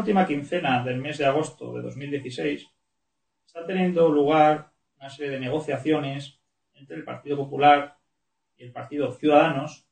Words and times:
última 0.00 0.26
quincena 0.26 0.82
del 0.82 0.98
mes 0.98 1.18
de 1.18 1.26
agosto 1.26 1.72
de 1.74 1.82
2016 1.82 2.68
está 3.50 3.66
teniendo 3.66 4.08
lugar 4.08 4.70
una 4.96 5.10
serie 5.10 5.32
de 5.32 5.40
negociaciones 5.40 6.38
entre 6.74 6.94
el 6.96 7.02
Partido 7.02 7.36
Popular 7.36 7.96
y 8.56 8.62
el 8.62 8.70
Partido 8.70 9.10
Ciudadanos 9.10 9.88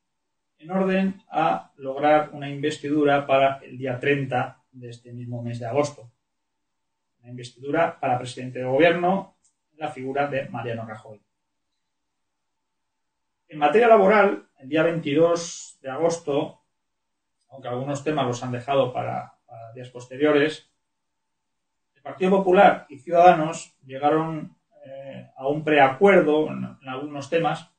en 0.59 0.71
orden 0.71 1.23
a 1.29 1.73
lograr 1.75 2.31
una 2.33 2.49
investidura 2.49 3.27
para 3.27 3.59
el 3.65 3.77
día 3.77 3.99
30 3.99 4.63
de 4.71 4.91
este 4.91 5.13
mismo 5.13 5.43
mes 5.43 5.59
de 5.59 5.67
agosto. 5.67 6.09
Una 7.21 7.31
investidura 7.31 7.99
para 7.99 8.17
presidente 8.17 8.61
de 8.61 8.65
gobierno 8.65 9.37
en 9.73 9.81
la 9.81 9.89
figura 9.89 10.29
de 10.29 10.49
Mariano 10.49 10.87
Rajoy. 10.87 11.21
En 13.49 13.59
materia 13.59 13.89
laboral, 13.89 14.49
el 14.61 14.69
día 14.69 14.85
22 14.85 15.79
de 15.83 15.91
agosto, 15.91 16.63
aunque 17.49 17.67
algunos 17.67 18.05
temas 18.05 18.25
los 18.25 18.41
han 18.45 18.53
dejado 18.53 18.93
para 18.93 19.35
días 19.75 19.91
posteriores, 19.91 20.71
el 21.99 22.03
Partido 22.03 22.31
Popular 22.31 22.87
y 22.89 22.99
Ciudadanos 22.99 23.77
llegaron 23.85 24.57
eh, 24.87 25.31
a 25.37 25.49
un 25.49 25.65
preacuerdo 25.65 26.47
en, 26.49 26.79
algunos 26.87 27.29
temas 27.29 27.71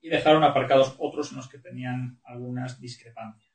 y 0.00 0.08
dejaron 0.08 0.44
aparcados 0.44 0.94
otros 0.98 1.30
en 1.32 1.38
los 1.38 1.48
que 1.48 1.58
tenían 1.58 2.20
algunas 2.24 2.80
discrepancias. 2.80 3.50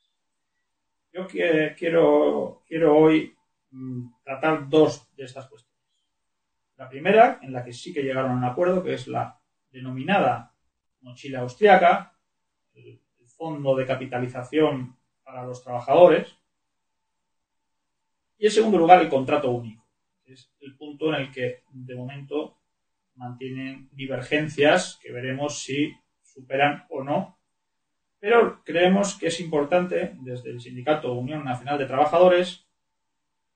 Yo 1.14 1.26
quiero, 1.26 2.64
quiero 2.68 2.98
hoy 2.98 3.34
mm, 3.72 4.08
tratar 4.24 4.68
dos 4.68 5.10
de 5.16 5.24
estas 5.24 5.48
cuestiones. 5.48 5.82
La 6.76 6.90
primera, 6.90 7.40
en 7.42 7.54
la 7.54 7.64
que 7.64 7.72
sí 7.72 7.94
que 7.94 8.04
llegaron 8.04 8.32
a 8.32 8.36
un 8.36 8.44
acuerdo, 8.44 8.84
que 8.84 8.94
es 8.94 9.08
la 9.08 9.40
denominada 9.72 10.54
mochila 11.00 11.40
austriaca, 11.40 12.14
el 12.74 13.00
fondo 13.38 13.74
de 13.74 13.86
capitalización 13.86 14.98
para 15.24 15.46
los 15.46 15.64
trabajadores, 15.64 16.38
y 18.38 18.46
en 18.46 18.52
segundo 18.52 18.78
lugar, 18.78 19.02
el 19.02 19.10
contrato 19.10 19.52
único. 19.52 19.86
Es 20.26 20.52
el 20.60 20.76
punto 20.76 21.14
en 21.14 21.22
el 21.22 21.32
que 21.32 21.64
de 21.70 21.96
momento 21.96 22.58
mantienen 23.16 23.90
divergencias 23.92 25.00
que 25.02 25.12
veremos 25.12 25.62
si 25.64 25.94
superan 26.24 26.86
o 26.90 27.04
no. 27.04 27.40
Pero 28.20 28.64
creemos 28.64 29.18
que 29.18 29.28
es 29.28 29.40
importante, 29.40 30.16
desde 30.22 30.50
el 30.50 30.60
Sindicato 30.60 31.14
Unión 31.14 31.46
Nacional 31.46 31.78
de 31.78 31.86
Trabajadores, 31.86 32.66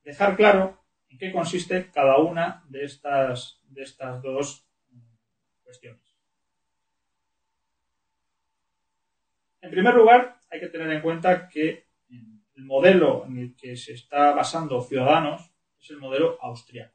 dejar 0.04 0.36
claro 0.36 0.78
en 1.08 1.18
qué 1.18 1.32
consiste 1.32 1.90
cada 1.90 2.18
una 2.18 2.64
de 2.68 2.84
estas, 2.84 3.60
de 3.68 3.82
estas 3.82 4.22
dos 4.22 4.66
cuestiones. 5.64 6.00
En 9.60 9.70
primer 9.70 9.94
lugar, 9.94 10.38
hay 10.50 10.60
que 10.60 10.68
tener 10.68 10.90
en 10.90 11.02
cuenta 11.02 11.48
que 11.48 11.89
el 12.60 12.66
modelo 12.66 13.24
en 13.26 13.38
el 13.38 13.56
que 13.56 13.74
se 13.74 13.94
está 13.94 14.32
basando 14.32 14.82
Ciudadanos 14.82 15.50
es 15.80 15.90
el 15.90 15.96
modelo 15.96 16.38
austriaco. 16.42 16.94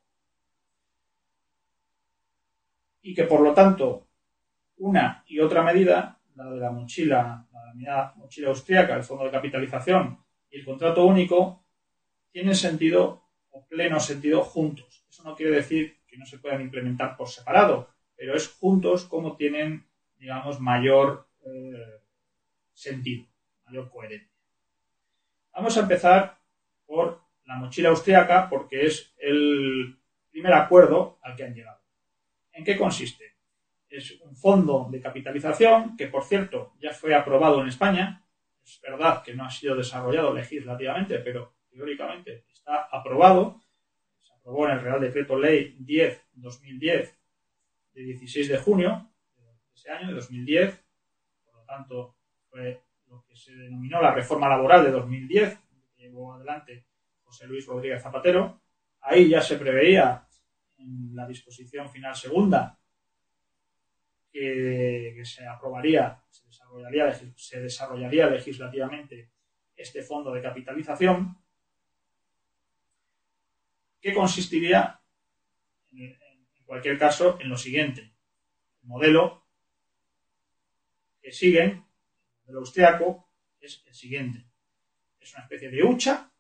Y 3.02 3.16
que 3.16 3.24
por 3.24 3.42
lo 3.42 3.54
tanto, 3.54 4.08
una 4.78 5.24
y 5.28 5.40
otra 5.40 5.64
medida, 5.64 6.20
la 6.36 6.52
de 6.52 6.60
la 6.60 6.72
mochila, 6.72 7.48
la 7.78 8.14
mochila 8.16 8.50
austriaca, 8.50 8.96
el 8.96 9.04
fondo 9.04 9.26
de 9.26 9.32
capitalización 9.32 10.20
y 10.52 10.60
el 10.60 10.66
contrato 10.66 11.04
único, 11.06 11.64
tienen 12.32 12.56
sentido 12.56 13.24
o 13.50 13.66
pleno 13.66 14.00
sentido 14.00 14.44
juntos. 14.44 15.04
Eso 15.10 15.24
no 15.24 15.36
quiere 15.36 15.56
decir 15.56 15.98
que 16.06 16.18
no 16.18 16.28
se 16.28 16.38
puedan 16.38 16.62
implementar 16.62 17.18
por 17.18 17.28
separado, 17.28 17.90
pero 18.16 18.36
es 18.36 18.50
juntos 18.50 19.06
como 19.06 19.36
tienen, 19.36 19.88
digamos, 20.18 20.60
mayor 20.60 21.28
eh, 21.44 22.02
sentido, 22.74 23.26
mayor 23.66 23.90
coherencia. 23.90 24.35
Vamos 25.56 25.78
a 25.78 25.80
empezar 25.80 26.38
por 26.86 27.22
la 27.46 27.56
mochila 27.56 27.88
austriaca 27.88 28.50
porque 28.50 28.86
es 28.88 29.16
el 29.18 29.98
primer 30.30 30.54
acuerdo 30.54 31.18
al 31.22 31.34
que 31.34 31.46
han 31.46 31.54
llegado. 31.54 31.80
¿En 32.52 32.66
qué 32.66 32.78
consiste? 32.78 33.38
Es 33.88 34.20
un 34.20 34.36
fondo 34.36 34.90
de 34.92 35.00
capitalización 35.00 35.96
que, 35.96 36.08
por 36.08 36.26
cierto, 36.26 36.74
ya 36.82 36.92
fue 36.92 37.16
aprobado 37.16 37.62
en 37.62 37.70
España. 37.70 38.22
Es 38.62 38.82
verdad 38.82 39.24
que 39.24 39.34
no 39.34 39.46
ha 39.46 39.50
sido 39.50 39.78
desarrollado 39.78 40.34
legislativamente, 40.34 41.20
pero 41.20 41.56
teóricamente 41.70 42.44
está 42.52 42.90
aprobado. 42.92 43.62
Se 44.20 44.34
aprobó 44.34 44.68
en 44.68 44.74
el 44.74 44.82
Real 44.82 45.00
Decreto 45.00 45.40
Ley 45.40 45.78
10-2010 45.80 47.16
de 47.94 48.02
16 48.02 48.50
de 48.50 48.58
junio 48.58 49.10
de 49.38 49.54
ese 49.74 49.90
año, 49.90 50.10
de 50.10 50.16
2010. 50.16 50.84
Por 51.46 51.56
lo 51.56 51.64
tanto, 51.64 52.18
fue 52.50 52.85
que 53.24 53.36
se 53.36 53.56
denominó 53.56 54.02
la 54.02 54.14
reforma 54.14 54.50
laboral 54.50 54.84
de 54.84 54.92
2010, 54.92 55.60
que 55.96 56.04
llevó 56.04 56.34
adelante 56.34 56.86
José 57.24 57.48
Luis 57.48 57.66
Rodríguez 57.66 58.02
Zapatero. 58.02 58.62
Ahí 59.02 59.30
ya 59.30 59.42
se 59.42 59.58
preveía 59.58 60.28
en 60.78 61.16
la 61.16 61.28
disposición 61.28 61.90
final 61.90 62.16
segunda 62.16 62.78
que, 64.32 65.22
se 65.24 65.48
aprobaría, 65.48 66.22
se 66.30 66.46
desarrollaría, 66.48 67.14
se 67.14 67.62
desarrollaría 67.62 68.28
legislativamente 68.28 69.32
este 69.76 70.04
fondo 70.04 70.34
de 70.34 70.42
capitalización, 70.42 71.38
que 74.02 74.14
consistiría, 74.14 75.00
en, 75.94 76.18
cualquier 76.66 76.98
caso, 76.98 77.38
en 77.40 77.50
lo 77.50 77.58
siguiente. 77.58 78.02
El 78.82 78.88
modelo 78.88 79.46
que 81.22 81.32
siguen 81.32 81.85
del 82.46 82.58
austriaco 82.58 83.30
es 83.60 83.84
el 83.86 83.94
siguiente. 83.94 84.46
Es 85.20 85.34
una 85.34 85.44
especie 85.44 85.70
de 85.70 85.84
hucha 85.84 86.32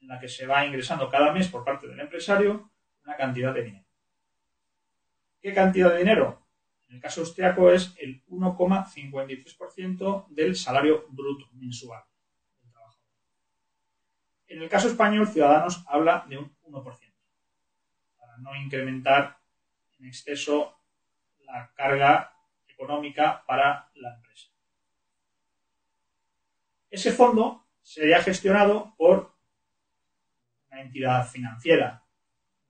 en 0.00 0.08
la 0.08 0.20
que 0.20 0.28
se 0.28 0.46
va 0.46 0.66
ingresando 0.66 1.08
cada 1.08 1.32
mes 1.32 1.48
por 1.48 1.64
parte 1.64 1.86
del 1.86 2.00
empresario 2.00 2.70
una 3.04 3.16
cantidad 3.16 3.54
de 3.54 3.62
dinero. 3.62 3.84
¿Qué 5.40 5.52
cantidad 5.52 5.92
de 5.92 5.98
dinero? 5.98 6.46
En 6.88 6.96
el 6.96 7.02
caso 7.02 7.20
austriaco 7.20 7.70
es 7.70 7.94
el 7.98 8.24
1,53% 8.26 10.26
del 10.28 10.56
salario 10.56 11.06
bruto 11.08 11.46
mensual 11.52 12.02
del 12.60 12.70
trabajador. 12.70 13.06
En 14.48 14.62
el 14.62 14.68
caso 14.68 14.88
español, 14.88 15.28
Ciudadanos 15.28 15.84
habla 15.86 16.26
de 16.28 16.38
un 16.38 16.56
1%, 16.62 17.14
para 18.18 18.36
no 18.38 18.56
incrementar 18.56 19.38
en 19.98 20.06
exceso 20.06 20.80
la 21.40 21.70
carga 21.74 22.34
económica 22.66 23.44
para 23.46 23.90
la 23.94 24.14
empresa. 24.14 24.53
Ese 26.94 27.10
fondo 27.10 27.66
sería 27.82 28.22
gestionado 28.22 28.94
por 28.96 29.34
una 30.70 30.80
entidad 30.80 31.26
financiera, 31.26 32.04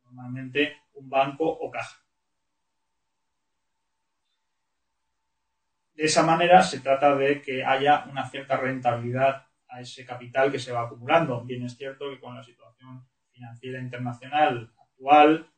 normalmente 0.03 0.79
un 0.95 1.11
banco 1.11 1.45
o 1.47 1.71
caja. 1.71 2.03
De 5.93 6.05
esa 6.05 6.23
manera 6.23 6.63
se 6.63 6.81
trata 6.81 7.15
de 7.17 7.43
que 7.43 7.63
haya 7.63 8.07
una 8.11 8.27
cierta 8.27 8.57
rentabilidad 8.57 9.47
a 9.69 9.83
ese 9.83 10.07
capital 10.07 10.51
que 10.51 10.59
se 10.59 10.73
va 10.73 10.85
acumulando. 10.85 11.45
Bien 11.45 11.63
es 11.67 11.77
cierto 11.77 12.09
que 12.09 12.19
con 12.19 12.35
la 12.35 12.43
situación 12.43 13.07
financiera 13.31 13.79
internacional 13.79 14.73
actual, 14.79 15.53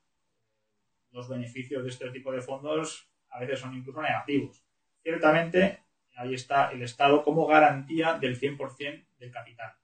los 1.13 1.29
beneficios 1.29 1.85
de 1.85 1.91
este 1.91 2.11
tipo 2.11 2.33
de 2.33 2.43
fondos 2.43 3.09
a 3.29 3.39
veces 3.39 3.61
son 3.61 3.77
incluso 3.77 4.03
negativos. 4.03 4.61
Ciertamente 5.05 5.86
ahí 6.17 6.35
está 6.35 6.71
el 6.71 6.83
Estado 6.83 7.23
como 7.23 7.47
garantía 7.47 8.15
del 8.15 8.41
100% 8.41 9.07
del 9.19 9.31
capital. 9.31 9.75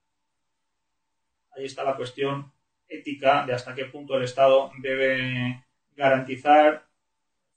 Ahí 1.55 1.64
está 1.64 1.84
la 1.84 1.96
cuestión 1.96 2.52
ética 2.88 3.46
de 3.46 3.52
hasta 3.52 3.75
qué 3.75 3.84
punto 3.84 4.17
el 4.17 4.25
Estado 4.25 4.73
debe 4.79 5.64
garantizar 5.94 6.87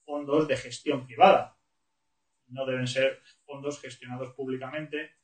fondos 0.06 0.48
de 0.48 0.57
gestión 0.57 1.06
privada. 1.06 1.57
No 2.48 2.66
deben 2.66 2.88
ser 2.88 3.22
fondos 3.45 3.81
gestionados 3.81 4.33
públicamente 4.33 5.16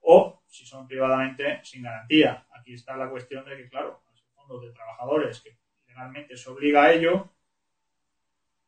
o, 0.00 0.42
si 0.46 0.64
son 0.64 0.86
privadamente, 0.86 1.60
sin 1.64 1.82
garantía. 1.82 2.46
Aquí 2.52 2.74
está 2.74 2.96
la 2.96 3.10
cuestión 3.10 3.44
de 3.44 3.56
que, 3.56 3.68
claro, 3.68 4.02
los 4.10 4.22
fondos 4.34 4.62
de 4.62 4.72
trabajadores 4.72 5.40
que 5.40 5.58
legalmente 5.86 6.36
se 6.36 6.48
obliga 6.48 6.84
a 6.84 6.92
ello, 6.92 7.30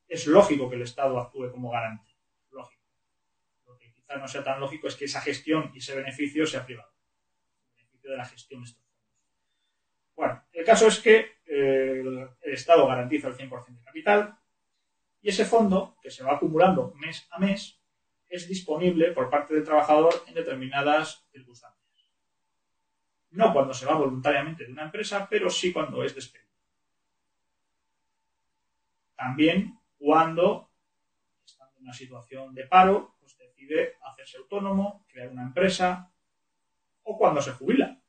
es 0.09 0.27
lógico 0.27 0.69
que 0.69 0.75
el 0.75 0.83
Estado 0.83 1.19
actúe 1.19 1.51
como 1.53 1.71
garante 1.71 2.10
no 4.19 4.29
sea 4.29 4.43
tan 4.43 4.61
lógico 4.61 4.89
es 4.89 4.97
que 4.97 5.05
esa 5.05 5.21
gestión 5.21 5.71
y 5.75 5.79
ese 5.79 5.95
beneficio 5.95 6.47
sea 6.47 6.65
privado. 6.65 6.93
El 7.77 7.85
beneficio 7.85 8.11
de 8.11 8.17
la 8.17 8.25
gestión 8.25 8.61
de 8.63 8.69
estos 8.69 8.85
fondos. 8.85 9.01
Bueno, 10.17 10.45
El 10.53 10.65
caso 10.65 10.87
es 10.89 10.99
que 10.99 11.41
eh, 11.47 12.03
el 12.43 12.53
Estado 12.53 12.87
garantiza 12.87 13.29
el 13.29 13.37
100% 13.37 13.67
de 13.67 13.85
capital 13.85 14.39
y 15.23 15.29
ese 15.29 15.45
fondo, 15.45 15.97
que 16.03 16.11
se 16.11 16.25
va 16.25 16.35
acumulando 16.35 16.95
mes 16.97 17.27
a 17.31 17.39
mes, 17.39 17.81
es 18.29 18.49
disponible 18.49 19.13
por 19.13 19.29
parte 19.29 19.55
del 19.55 19.65
trabajador 19.65 20.15
en 20.27 20.35
determinadas 20.35 21.27
circunstancias. 21.33 21.81
No 23.31 23.53
cuando 23.53 23.75
se 23.75 23.87
va 23.87 23.95
voluntariamente 23.95 24.65
de 24.65 24.73
una 24.73 24.85
empresa, 24.85 25.29
pero 25.29 25.51
sí 25.51 25.73
cuando 25.73 26.03
es 26.03 26.15
despedido. 26.15 26.51
También 29.15 29.79
cuando, 29.99 30.71
estando 31.45 31.77
en 31.77 31.85
una 31.85 31.93
situación 31.93 32.55
de 32.55 32.67
paro, 32.67 33.17
hacerse 34.03 34.39
autónomo, 34.39 35.05
crear 35.09 35.29
una 35.29 35.43
empresa, 35.43 36.13
o 37.03 37.19
cuando 37.19 37.41
se 37.41 37.53
jubila, 37.53 38.01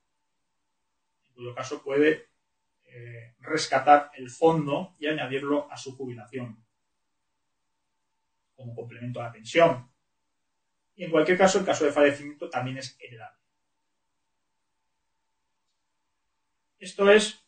en 1.23 1.33
cuyo 1.33 1.55
caso 1.55 1.81
puede 1.83 2.29
eh, 2.85 3.35
rescatar 3.39 4.11
el 4.15 4.29
fondo 4.29 4.95
y 4.99 5.07
añadirlo 5.07 5.71
a 5.71 5.77
su 5.77 5.95
jubilación 5.95 6.63
como 8.55 8.75
complemento 8.75 9.19
a 9.19 9.23
la 9.23 9.31
pensión. 9.31 9.89
Y 10.95 11.05
en 11.05 11.11
cualquier 11.11 11.37
caso, 11.37 11.59
el 11.59 11.65
caso 11.65 11.85
de 11.85 11.91
fallecimiento 11.91 12.49
también 12.49 12.77
es 12.77 12.97
heredable. 12.99 13.39
Esto 16.79 17.09
es, 17.09 17.43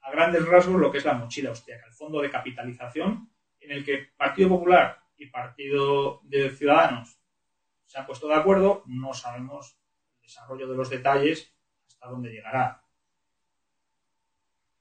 a 0.00 0.10
grandes 0.10 0.44
rasgos, 0.46 0.80
lo 0.80 0.90
que 0.90 0.98
es 0.98 1.04
la 1.04 1.14
mochila 1.14 1.50
austríaca, 1.50 1.86
el 1.86 1.92
fondo 1.92 2.20
de 2.20 2.30
capitalización 2.30 3.30
en 3.60 3.70
el 3.70 3.84
que 3.84 4.10
Partido 4.16 4.48
Popular 4.48 5.02
y 5.16 5.26
Partido 5.26 6.20
de 6.24 6.50
Ciudadanos 6.50 7.19
se 7.90 7.98
han 7.98 8.06
puesto 8.06 8.28
de 8.28 8.36
acuerdo. 8.36 8.84
No 8.86 9.12
sabemos 9.12 9.76
el 10.14 10.22
desarrollo 10.22 10.68
de 10.68 10.76
los 10.76 10.88
detalles 10.88 11.52
hasta 11.88 12.06
dónde 12.06 12.30
llegará. 12.30 12.84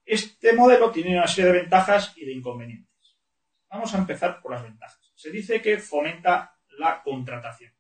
Este 0.05 0.53
modelo 0.53 0.91
tiene 0.91 1.17
una 1.17 1.27
serie 1.27 1.51
de 1.51 1.61
ventajas 1.61 2.15
y 2.17 2.25
de 2.25 2.33
inconvenientes. 2.33 3.17
Vamos 3.67 3.95
a 3.95 3.97
empezar 3.97 4.39
por 4.39 4.51
las 4.51 4.61
ventajas. 4.61 5.11
Se 5.15 5.31
dice 5.31 5.59
que 5.59 5.79
fomenta 5.79 6.55
la 6.77 7.01
contratación. 7.01 7.73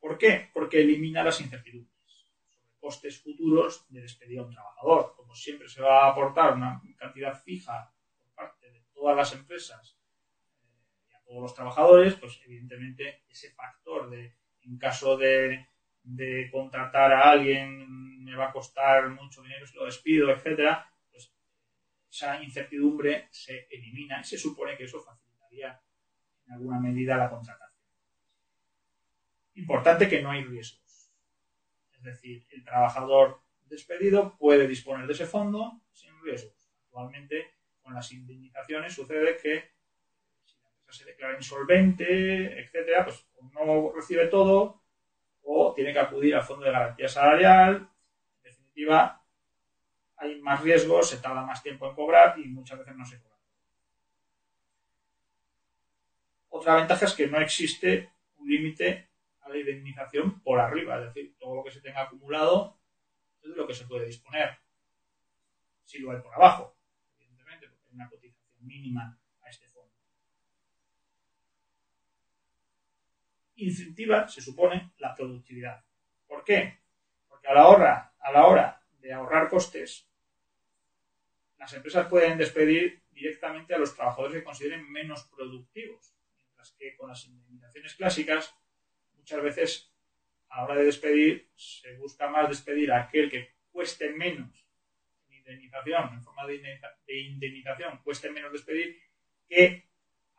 ¿Por 0.00 0.18
qué? 0.18 0.50
Porque 0.52 0.80
elimina 0.80 1.22
las 1.22 1.40
incertidumbres 1.40 2.26
sobre 2.36 2.76
costes 2.80 3.22
futuros 3.22 3.86
de 3.88 4.00
despedir 4.00 4.40
a 4.40 4.42
un 4.42 4.50
trabajador. 4.50 5.14
Como 5.16 5.32
siempre 5.36 5.68
se 5.68 5.80
va 5.80 6.06
a 6.06 6.10
aportar 6.10 6.54
una 6.54 6.82
cantidad 6.96 7.40
fija 7.40 7.94
por 8.18 8.34
parte 8.34 8.68
de 8.68 8.80
todas 8.92 9.16
las 9.16 9.32
empresas 9.32 9.96
todos 11.24 11.42
los 11.42 11.54
trabajadores, 11.54 12.14
pues 12.14 12.40
evidentemente 12.44 13.22
ese 13.28 13.50
factor 13.52 14.10
de, 14.10 14.34
en 14.62 14.78
caso 14.78 15.16
de, 15.16 15.66
de 16.02 16.48
contratar 16.50 17.12
a 17.12 17.30
alguien, 17.30 18.22
me 18.22 18.34
va 18.36 18.48
a 18.48 18.52
costar 18.52 19.08
mucho 19.10 19.42
dinero 19.42 19.66
si 19.66 19.74
lo 19.74 19.84
despido, 19.84 20.30
etcétera, 20.30 20.88
pues 21.10 21.32
esa 22.10 22.42
incertidumbre 22.42 23.28
se 23.30 23.66
elimina 23.70 24.20
y 24.20 24.24
se 24.24 24.38
supone 24.38 24.76
que 24.76 24.84
eso 24.84 25.02
facilitaría 25.02 25.80
en 26.46 26.52
alguna 26.52 26.78
medida 26.78 27.16
la 27.16 27.30
contratación. 27.30 27.64
Importante 29.54 30.08
que 30.08 30.20
no 30.20 30.30
hay 30.30 30.44
riesgos. 30.44 31.10
Es 31.92 32.02
decir, 32.02 32.44
el 32.50 32.64
trabajador 32.64 33.40
despedido 33.64 34.36
puede 34.36 34.66
disponer 34.66 35.06
de 35.06 35.12
ese 35.12 35.26
fondo 35.26 35.80
sin 35.92 36.20
riesgos. 36.22 36.70
Actualmente, 36.84 37.54
con 37.80 37.94
las 37.94 38.12
indemnizaciones 38.12 38.94
sucede 38.94 39.36
que 39.36 39.73
se 40.94 41.04
declara 41.04 41.36
insolvente, 41.36 42.60
etcétera, 42.60 43.04
pues 43.04 43.26
no 43.52 43.92
recibe 43.92 44.28
todo 44.28 44.82
o 45.42 45.72
tiene 45.74 45.92
que 45.92 45.98
acudir 45.98 46.34
al 46.34 46.42
fondo 46.42 46.64
de 46.64 46.72
garantía 46.72 47.08
salarial. 47.08 47.88
En 48.38 48.42
definitiva, 48.42 49.22
hay 50.16 50.40
más 50.40 50.62
riesgos, 50.62 51.10
se 51.10 51.18
tarda 51.18 51.42
más 51.42 51.62
tiempo 51.62 51.88
en 51.88 51.94
cobrar 51.94 52.38
y 52.38 52.48
muchas 52.48 52.78
veces 52.78 52.96
no 52.96 53.04
se 53.04 53.20
cobra. 53.20 53.34
Otra 56.48 56.76
ventaja 56.76 57.04
es 57.06 57.14
que 57.14 57.26
no 57.26 57.40
existe 57.40 58.10
un 58.36 58.48
límite 58.48 59.08
a 59.40 59.48
la 59.48 59.58
indemnización 59.58 60.40
por 60.40 60.60
arriba, 60.60 60.98
es 60.98 61.06
decir, 61.06 61.36
todo 61.38 61.56
lo 61.56 61.64
que 61.64 61.70
se 61.70 61.80
tenga 61.80 62.02
acumulado 62.02 62.78
es 63.42 63.50
de 63.50 63.56
lo 63.56 63.66
que 63.66 63.74
se 63.74 63.86
puede 63.86 64.06
disponer. 64.06 64.58
Si 65.84 65.98
lo 65.98 66.12
hay 66.12 66.20
por 66.20 66.34
abajo, 66.34 66.76
evidentemente, 67.18 67.68
porque 67.68 67.88
hay 67.88 67.94
una 67.94 68.08
cotización 68.08 68.66
mínima 68.66 69.18
a 69.42 69.50
este 69.50 69.68
fondo. 69.68 69.92
Incentiva, 73.64 74.28
se 74.28 74.40
supone, 74.40 74.92
la 74.98 75.14
productividad. 75.14 75.84
¿Por 76.26 76.44
qué? 76.44 76.80
Porque 77.28 77.48
a 77.48 77.54
la 77.54 77.68
hora, 77.68 78.14
a 78.18 78.32
la 78.32 78.46
hora 78.46 78.82
de 78.98 79.12
ahorrar 79.12 79.48
costes, 79.48 80.08
las 81.58 81.72
empresas 81.72 82.06
pueden 82.08 82.36
despedir 82.36 83.02
directamente 83.10 83.74
a 83.74 83.78
los 83.78 83.94
trabajadores 83.94 84.36
que 84.36 84.44
consideren 84.44 84.90
menos 84.90 85.24
productivos, 85.24 86.14
mientras 86.36 86.72
que 86.72 86.96
con 86.96 87.08
las 87.08 87.24
indemnizaciones 87.26 87.94
clásicas 87.94 88.54
muchas 89.14 89.42
veces 89.42 89.92
a 90.48 90.58
la 90.58 90.64
hora 90.64 90.74
de 90.76 90.84
despedir 90.84 91.50
se 91.54 91.96
busca 91.96 92.28
más 92.28 92.48
despedir 92.48 92.92
a 92.92 93.02
aquel 93.02 93.30
que 93.30 93.54
cueste 93.70 94.10
menos 94.10 94.68
en 95.26 95.34
indemnización, 95.34 96.14
en 96.14 96.22
forma 96.22 96.46
de 96.46 97.18
indemnización, 97.20 98.02
cueste 98.02 98.30
menos 98.30 98.52
despedir 98.52 99.00
que 99.48 99.88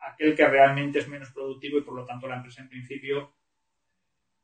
aquel 0.00 0.34
que 0.34 0.46
realmente 0.46 0.98
es 0.98 1.08
menos 1.08 1.30
productivo 1.32 1.78
y 1.78 1.82
por 1.82 1.94
lo 1.94 2.04
tanto 2.04 2.28
la 2.28 2.36
empresa 2.36 2.62
en 2.62 2.68
principio 2.68 3.34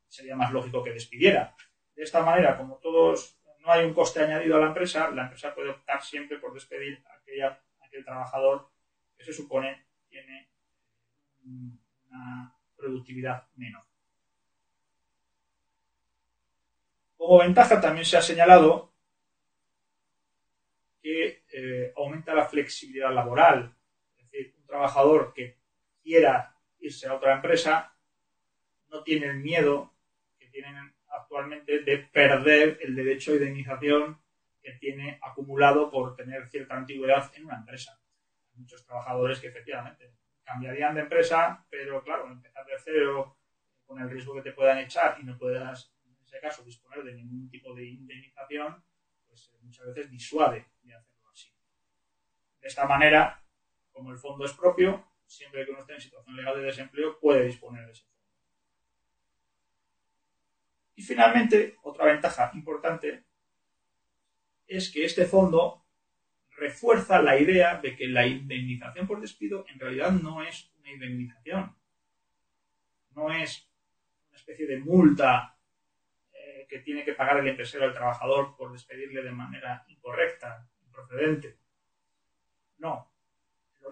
sería 0.09 0.37
más 0.37 0.53
lógico 0.53 0.83
que 0.83 0.93
despidiera. 0.93 1.57
De 1.95 2.03
esta 2.03 2.23
manera, 2.23 2.57
como 2.57 2.77
todos 2.79 3.39
no 3.61 3.73
hay 3.73 3.85
un 3.85 3.95
coste 3.95 4.21
añadido 4.21 4.57
a 4.57 4.61
la 4.61 4.67
empresa, 4.69 5.11
la 5.11 5.23
empresa 5.23 5.55
puede 5.55 5.71
optar 5.71 6.03
siempre 6.03 6.39
por 6.39 6.53
despedir 6.53 7.03
a, 7.07 7.15
aquella, 7.17 7.63
aquel 7.81 8.05
trabajador 8.05 8.71
que 9.17 9.25
se 9.25 9.33
supone 9.33 9.87
tiene 10.09 10.51
una 11.45 12.57
productividad 12.77 13.49
menor. 13.55 13.85
Como 17.17 17.39
ventaja 17.39 17.81
también 17.81 18.05
se 18.05 18.17
ha 18.17 18.23
señalado 18.23 18.93
que 21.01 21.45
eh, 21.53 21.93
aumenta 21.97 22.35
la 22.35 22.47
flexibilidad 22.47 23.13
laboral. 23.13 23.77
Trabajador 24.73 25.35
que 25.35 25.59
quiera 26.03 26.57
irse 26.81 27.07
a 27.07 27.13
otra 27.13 27.35
empresa 27.35 27.95
no 28.89 29.03
tiene 29.03 29.27
el 29.27 29.37
miedo 29.37 29.93
que 30.39 30.47
tienen 30.47 30.95
actualmente 31.09 31.81
de 31.81 31.99
perder 31.99 32.79
el 32.81 32.97
derecho 32.97 33.33
a 33.33 33.35
indemnización 33.35 34.19
que 34.63 34.73
tiene 34.81 35.19
acumulado 35.21 35.91
por 35.91 36.17
tener 36.17 36.49
cierta 36.49 36.75
antigüedad 36.75 37.31
en 37.37 37.45
una 37.45 37.59
empresa. 37.59 38.01
Hay 38.51 38.61
muchos 38.61 38.83
trabajadores 38.87 39.41
que 39.41 39.49
efectivamente 39.49 40.15
cambiarían 40.43 40.95
de 40.95 41.03
empresa, 41.03 41.67
pero 41.69 42.03
claro, 42.03 42.33
empezar 42.33 42.65
de 42.65 42.73
cero 42.83 43.37
con 43.85 44.01
el 44.01 44.09
riesgo 44.09 44.35
que 44.37 44.41
te 44.41 44.53
puedan 44.53 44.79
echar 44.79 45.19
y 45.21 45.25
no 45.25 45.37
puedas 45.37 45.95
este 46.25 46.41
caso 46.41 46.65
disponer 46.65 47.05
de 47.05 47.13
ningún 47.13 47.51
tipo 47.51 47.75
de 47.75 47.85
indemnización, 47.85 48.83
pues 49.27 49.51
eh, 49.51 49.59
muchas 49.61 49.89
veces 49.89 50.11
disuade 50.11 50.65
de 50.81 50.95
hacerlo 50.95 51.29
así. 51.31 51.53
De 52.59 52.69
esta 52.69 52.87
manera, 52.87 53.42
como 53.93 54.11
el 54.11 54.19
fondo 54.19 54.45
es 54.45 54.53
propio, 54.53 55.05
siempre 55.27 55.65
que 55.65 55.71
uno 55.71 55.81
esté 55.81 55.95
en 55.95 56.01
situación 56.01 56.37
legal 56.37 56.57
de 56.57 56.67
desempleo, 56.67 57.19
puede 57.19 57.45
disponer 57.45 57.87
de 57.87 57.93
ese 57.93 58.03
fondo. 58.03 58.13
Y 60.97 61.03
finalmente, 61.03 61.79
otra 61.83 62.07
ventaja 62.07 62.51
importante 62.55 63.25
es 64.67 64.91
que 64.91 65.05
este 65.05 65.27
fondo 65.27 65.85
refuerza 66.51 67.21
la 67.21 67.39
idea 67.39 67.79
de 67.81 67.97
que 67.97 68.07
la 68.07 68.27
indemnización 68.27 69.07
por 69.07 69.21
despido 69.21 69.65
en 69.69 69.79
realidad 69.79 70.13
no 70.13 70.43
es 70.43 70.71
una 70.79 70.91
indemnización, 70.91 71.77
no 73.15 73.33
es 73.33 73.69
una 74.29 74.37
especie 74.37 74.67
de 74.67 74.79
multa 74.79 75.59
que 76.69 76.79
tiene 76.79 77.05
que 77.05 77.13
pagar 77.13 77.37
el 77.39 77.49
empresario 77.49 77.87
al 77.87 77.93
trabajador 77.93 78.57
por 78.57 78.73
despedirle 78.73 79.23
de 79.23 79.31
manera 79.31 79.85
incorrecta, 79.89 80.67
improcedente. 80.83 81.59
No. 82.79 83.12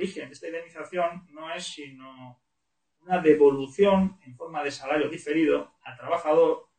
Origen 0.01 0.29
de 0.29 0.33
esta 0.33 0.47
indemnización 0.47 1.27
no 1.29 1.55
es 1.55 1.63
sino 1.63 2.41
una 3.01 3.21
devolución 3.21 4.19
en 4.25 4.35
forma 4.35 4.65
de 4.65 4.71
salario 4.71 5.11
diferido 5.11 5.75
al 5.83 5.95
trabajador 5.95 6.71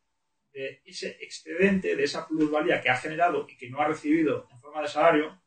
de 0.51 0.81
ese 0.85 1.17
excedente, 1.21 1.95
de 1.95 2.03
esa 2.03 2.27
plusvalía 2.27 2.81
que 2.81 2.89
ha 2.89 2.97
generado 2.97 3.45
y 3.47 3.55
que 3.55 3.69
no 3.69 3.79
ha 3.79 3.87
recibido 3.87 4.47
en 4.51 4.59
forma 4.59 4.81
de 4.81 4.87
salario 4.87 5.39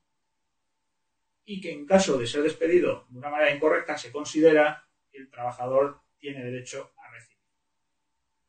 y 1.44 1.60
que 1.60 1.72
en 1.72 1.84
caso 1.84 2.16
de 2.16 2.28
ser 2.28 2.42
despedido 2.42 3.06
de 3.08 3.18
una 3.18 3.28
manera 3.28 3.52
incorrecta 3.52 3.98
se 3.98 4.12
considera 4.12 4.88
que 5.10 5.18
el 5.18 5.28
trabajador 5.28 6.00
tiene 6.16 6.44
derecho 6.44 6.94
a 6.96 7.10
recibir. 7.10 7.42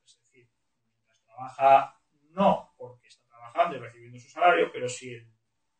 Es 0.05 0.19
decir, 0.19 0.47
mientras 0.83 1.19
trabaja 1.25 1.99
no 2.29 2.75
porque 2.77 3.07
está 3.07 3.25
trabajando 3.27 3.77
y 3.77 3.79
recibiendo 3.79 4.19
su 4.19 4.29
salario, 4.29 4.71
pero 4.71 4.87
si 4.87 5.15
el 5.15 5.27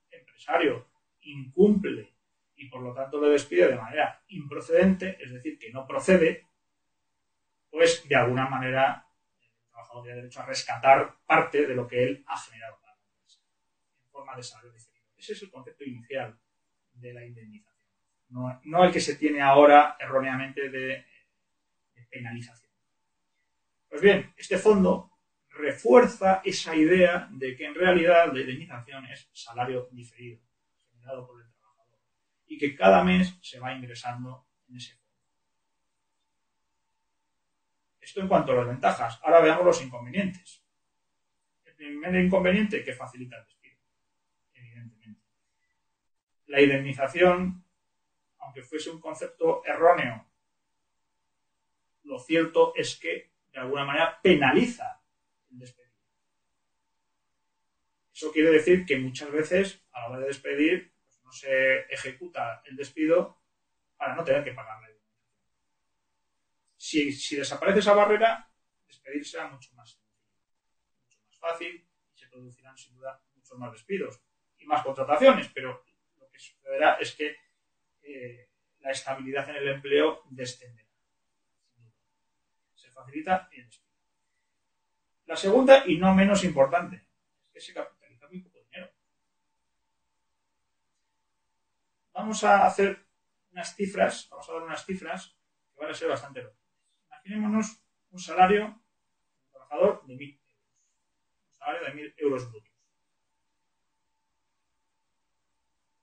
empresario 0.09 0.87
incumple 1.21 2.14
y 2.55 2.69
por 2.69 2.81
lo 2.81 2.93
tanto 2.93 3.19
le 3.21 3.29
despide 3.29 3.67
de 3.67 3.75
manera 3.75 4.23
improcedente, 4.27 5.17
es 5.21 5.31
decir, 5.31 5.57
que 5.57 5.71
no 5.71 5.85
procede, 5.85 6.47
pues 7.69 8.07
de 8.07 8.15
alguna 8.15 8.47
manera 8.47 9.05
el 9.41 9.69
trabajador 9.69 10.03
tiene 10.03 10.17
derecho 10.17 10.41
a 10.41 10.45
rescatar 10.45 11.15
parte 11.25 11.67
de 11.67 11.75
lo 11.75 11.87
que 11.87 12.03
él 12.03 12.23
ha 12.27 12.37
generado 12.37 12.79
para 12.79 12.95
la 12.95 13.01
empresa 13.03 13.41
en 14.03 14.09
forma 14.09 14.35
de 14.35 14.43
salario 14.43 14.71
diferido. 14.71 15.05
Ese 15.17 15.33
es 15.33 15.43
el 15.43 15.51
concepto 15.51 15.83
inicial 15.83 16.39
de 16.93 17.13
la 17.13 17.25
indemnización, 17.25 17.75
no, 18.29 18.83
el 18.83 18.91
que 18.91 19.01
se 19.01 19.15
tiene 19.15 19.41
ahora 19.41 19.97
erróneamente 19.99 20.69
de, 20.69 21.05
penalización. 22.09 22.71
Pues 23.89 24.01
bien, 24.01 24.33
este 24.37 24.57
fondo 24.57 25.11
refuerza 25.49 26.41
esa 26.45 26.73
idea 26.73 27.27
de 27.29 27.57
que 27.57 27.65
en 27.65 27.75
realidad 27.75 28.31
la 28.31 28.39
indemnización 28.39 29.05
es 29.07 29.29
salario 29.33 29.89
diferido, 29.91 30.39
generado 30.91 31.27
y 32.47 32.57
que 32.57 32.75
cada 32.75 33.03
mes 33.03 33.37
se 33.41 33.59
va 33.59 33.73
ingresando 33.73 34.47
en 34.69 34.77
ese 34.77 34.93
fondo. 34.95 35.05
Esto 37.99 38.21
en 38.21 38.27
cuanto 38.27 38.51
a 38.51 38.55
las 38.55 38.67
ventajas. 38.67 39.19
Ahora 39.23 39.41
veamos 39.41 39.65
los 39.65 39.83
inconvenientes. 39.83 40.63
El 41.65 41.75
primer 41.75 42.15
inconveniente 42.23 42.83
que 42.83 42.93
facilita 42.93 43.37
el 43.37 43.45
despido, 43.45 43.79
evidentemente. 44.53 45.21
La 46.47 46.61
indemnización, 46.61 47.65
aunque 48.39 48.61
fuese 48.61 48.91
un 48.91 49.01
concepto 49.01 49.65
erróneo, 49.65 50.27
lo 52.03 52.19
cierto 52.19 52.73
es 52.75 52.95
que 52.97 53.31
de 53.51 53.59
alguna 53.59 53.85
manera 53.85 54.21
penaliza 54.21 55.01
el 55.51 55.59
despido. 55.59 55.89
Eso 58.13 58.31
quiere 58.31 58.51
decir 58.51 58.85
que 58.85 58.97
muchas 58.97 59.31
veces 59.31 59.83
a 59.91 60.01
la 60.01 60.09
hora 60.09 60.19
de 60.19 60.27
despedir 60.27 60.94
se 61.35 61.81
ejecuta 61.93 62.61
el 62.65 62.75
despido 62.75 63.41
para 63.97 64.15
no 64.15 64.23
tener 64.23 64.43
que 64.43 64.53
pagar 64.53 64.81
la 64.81 64.95
si, 66.85 67.35
desaparece 67.35 67.79
esa 67.79 67.93
barrera, 67.93 68.47
despedir 68.85 69.25
será 69.25 69.47
mucho 69.47 69.73
más 69.73 69.99
mucho 71.01 71.19
más 71.27 71.37
fácil 71.39 71.87
y 72.13 72.17
se 72.17 72.27
producirán 72.27 72.77
sin 72.77 72.95
duda 72.95 73.21
muchos 73.33 73.57
más 73.57 73.71
despidos 73.71 74.21
y 74.59 74.65
más 74.65 74.83
contrataciones, 74.83 75.49
pero 75.49 75.83
lo 76.17 76.29
que 76.29 76.39
sucederá 76.39 76.97
es 76.99 77.15
que 77.15 77.37
eh, 78.03 78.49
la 78.79 78.91
estabilidad 78.91 79.49
en 79.49 79.55
el 79.55 79.67
empleo 79.69 80.21
descenderá. 80.29 80.87
Se 82.75 82.91
facilita 82.91 83.49
el 83.51 83.65
despido. 83.65 83.85
La 85.25 85.35
segunda, 85.35 85.83
y 85.87 85.97
no 85.97 86.13
menos 86.13 86.43
importante, 86.43 87.07
es 87.41 87.49
que 87.49 87.61
se 87.61 87.73
capitaliza 87.73 88.27
muy 88.27 88.41
poco 88.41 88.59
dinero. 88.59 88.91
Vamos 92.15 92.45
a 92.45 92.65
hacer 92.65 93.05
unas 93.51 93.75
cifras, 93.75 94.29
vamos 94.29 94.49
a 94.49 94.53
dar 94.53 94.63
unas 94.63 94.85
cifras 94.85 95.37
que 95.73 95.81
van 95.81 95.91
a 95.91 95.93
ser 95.93 96.07
bastante 96.07 96.41
locas. 96.41 96.57
Imaginémonos 97.07 97.81
un 98.11 98.19
salario 98.19 98.81
trabajador 99.51 100.05
de 100.05 100.15
1.000 100.15 100.39
euros. 100.39 100.57
Un 101.49 101.57
salario 101.57 101.81
de 101.81 101.93
1.000 101.93 102.13
euros 102.17 102.49
brutos. 102.49 102.71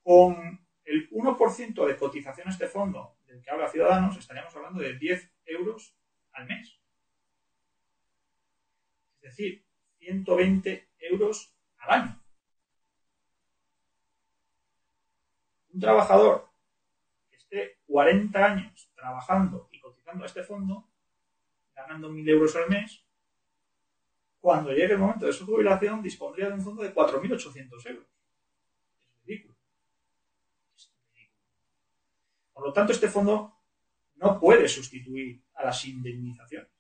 Con 0.02 0.66
el 0.85 1.11
1% 1.11 1.87
de 1.87 1.97
cotización 1.97 2.49
a 2.49 2.50
este 2.50 2.69
fondo 2.69 3.16
del 3.25 3.40
que 3.40 3.50
habla 3.50 3.71
Ciudadanos, 3.71 4.19
estaríamos 4.19 4.54
hablando 4.54 4.83
de 4.83 4.99
10 4.99 5.33
euros 5.47 5.97
al 6.33 6.47
mes. 6.47 6.78
Es 9.23 9.31
decir, 9.31 9.64
120 9.99 10.90
euros 10.99 11.54
al 11.78 11.90
año. 11.90 12.22
Un 15.73 15.81
trabajador 15.81 16.50
que 17.31 17.37
esté 17.37 17.79
40 17.87 18.45
años 18.45 18.91
trabajando 18.95 19.69
y 19.73 19.81
cotizando 19.81 20.25
a 20.25 20.26
este 20.26 20.43
fondo 20.43 20.88
ganando 21.75 22.11
1.000 22.11 22.29
euros 22.29 22.57
al 22.57 22.69
mes, 22.69 23.05
cuando 24.41 24.73
llegue 24.73 24.95
el 24.95 24.99
momento 24.99 25.26
de 25.26 25.33
su 25.33 25.47
jubilación 25.47 26.02
dispondría 26.02 26.49
de 26.49 26.55
un 26.55 26.62
fondo 26.62 26.83
de 26.83 26.95
4.800 26.95 27.87
euros. 27.87 28.07
Es 29.00 29.25
ridículo. 29.25 29.57
Es 30.76 30.93
ridículo. 31.14 31.38
Por 32.52 32.67
lo 32.67 32.73
tanto, 32.73 32.93
este 32.93 33.09
fondo 33.09 33.57
no 34.17 34.38
puede 34.38 34.69
sustituir 34.69 35.43
a 35.55 35.64
las 35.64 35.85
indemnizaciones. 35.85 36.71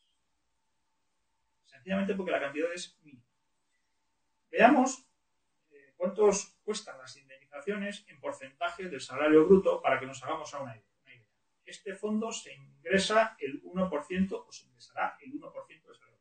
Sencillamente 1.64 2.14
porque 2.14 2.32
la 2.32 2.40
cantidad 2.40 2.72
es 2.72 2.98
mínima. 3.02 3.24
Veamos 4.50 5.06
eh, 5.70 5.94
cuántos 5.96 6.56
cuestan 6.64 6.98
las 6.98 7.16
indemnizaciones 7.16 7.31
en 7.66 8.20
porcentaje 8.20 8.88
del 8.88 9.00
salario 9.00 9.46
bruto 9.46 9.80
para 9.80 9.98
que 10.00 10.06
nos 10.06 10.22
hagamos 10.22 10.52
a 10.54 10.60
una 10.60 10.76
idea. 10.76 10.86
Este 11.64 11.94
fondo 11.94 12.32
se 12.32 12.52
ingresa 12.54 13.36
el 13.38 13.62
1% 13.62 14.44
o 14.46 14.52
se 14.52 14.66
ingresará 14.66 15.16
el 15.20 15.32
1% 15.32 15.68
de 15.68 15.94
salario 15.94 16.20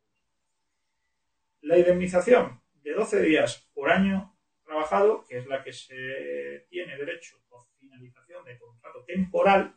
La 1.62 1.78
indemnización 1.78 2.62
de 2.74 2.94
12 2.94 3.22
días 3.22 3.70
por 3.74 3.92
año 3.92 4.38
trabajado, 4.64 5.26
que 5.26 5.40
es 5.40 5.48
la 5.48 5.64
que 5.64 5.74
se 5.74 6.68
tiene 6.70 6.96
derecho 6.96 7.44
por 7.50 7.66
finalización 7.80 8.46
de 8.46 8.58
contrato 8.60 9.04
temporal, 9.04 9.76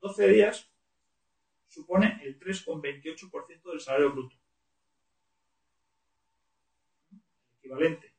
12 0.00 0.28
días 0.28 0.70
supone 1.68 2.20
el 2.24 2.38
3,28% 2.38 3.70
del 3.70 3.80
salario 3.80 4.12
bruto. 4.12 4.36
Equivalente 7.58 8.09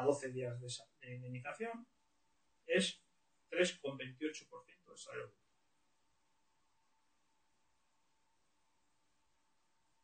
a 0.00 0.04
12 0.04 0.30
días 0.30 0.58
de 0.60 1.14
indemnización 1.14 1.86
es 2.66 3.02
3,28% 3.50 4.86
del 4.86 4.96
salario 4.96 5.26
bruto. 5.26 5.40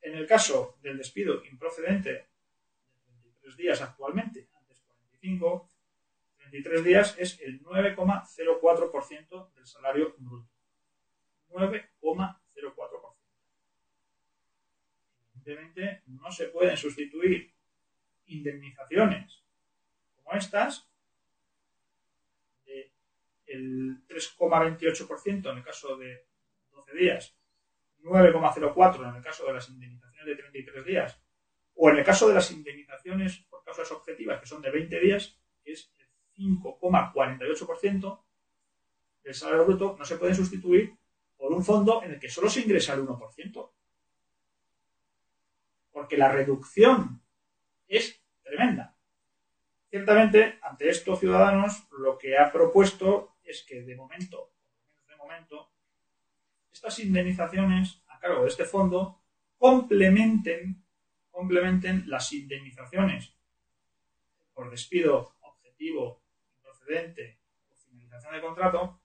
En 0.03 0.15
el 0.15 0.27
caso 0.27 0.79
del 0.83 0.99
despido 0.99 1.45
improcedente 1.45 2.13
de 2.13 2.29
33 3.07 3.57
días 3.57 3.81
actualmente, 3.81 4.49
antes 4.53 4.81
45, 4.81 5.69
33 6.37 6.85
días 6.85 7.17
es 7.19 7.41
el 7.41 7.63
9,04% 7.63 9.53
del 9.55 9.67
salario 9.67 10.15
bruto. 10.19 10.51
9,04%. 11.51 13.15
Evidentemente 15.35 16.03
no 16.07 16.31
se 16.31 16.49
pueden 16.49 16.77
sustituir 16.77 17.55
indemnizaciones 18.27 19.46
como 20.27 20.39
estas 20.39 20.91
el 23.47 24.05
3,28% 24.09 25.51
en 25.53 25.59
el 25.59 25.65
caso 25.65 25.97
de 25.97 26.27
12 26.73 26.97
días 26.97 27.37
9,04 28.07 29.09
en 29.09 29.17
el 29.17 29.23
caso 29.23 29.47
de 29.47 29.53
las 29.53 29.69
indemnizaciones 29.69 30.27
de 30.27 30.37
33 30.37 30.85
días, 30.85 31.21
o 31.75 31.91
en 31.91 31.99
el 31.99 32.05
caso 32.05 32.29
de 32.29 32.35
las 32.35 32.51
indemnizaciones 32.51 33.39
por 33.51 33.65
causas 33.65 33.91
objetivas, 33.93 34.41
que 34.41 34.47
son 34.47 34.63
de 34.63 34.71
20 34.71 35.01
días, 35.01 35.39
que 35.65 35.73
es 35.73 35.93
el 35.99 36.09
5,48% 36.37 38.25
del 39.25 39.35
salario 39.35 39.65
bruto, 39.67 39.97
no 39.99 40.05
se 40.05 40.17
pueden 40.17 40.35
sustituir 40.35 40.97
por 41.37 41.53
un 41.53 41.65
fondo 41.65 42.03
en 42.03 42.13
el 42.13 42.21
que 42.21 42.29
solo 42.29 42.49
se 42.49 42.61
ingresa 42.61 42.95
el 42.95 43.01
1%. 43.01 43.71
Porque 45.91 46.17
la 46.17 46.31
reducción 46.31 47.23
es 47.89 48.23
tremenda. 48.43 48.96
Ciertamente, 49.97 50.59
ante 50.61 50.91
esto, 50.91 51.17
Ciudadanos 51.17 51.89
lo 51.91 52.19
que 52.19 52.37
ha 52.37 52.53
propuesto 52.53 53.39
es 53.43 53.63
que 53.63 53.81
de 53.81 53.97
momento, 53.97 54.53
de 55.09 55.17
momento, 55.17 55.73
estas 56.71 56.99
indemnizaciones 56.99 58.03
a 58.09 58.19
cargo 58.19 58.43
de 58.43 58.49
este 58.49 58.67
fondo 58.67 59.23
complementen, 59.57 60.85
complementen 61.31 62.05
las 62.11 62.31
indemnizaciones 62.35 63.33
por 64.53 64.71
despido 64.71 65.35
objetivo, 65.41 66.23
procedente 66.63 67.41
o 67.71 67.77
finalización 67.77 68.35
de 68.35 68.41
contrato 68.43 69.01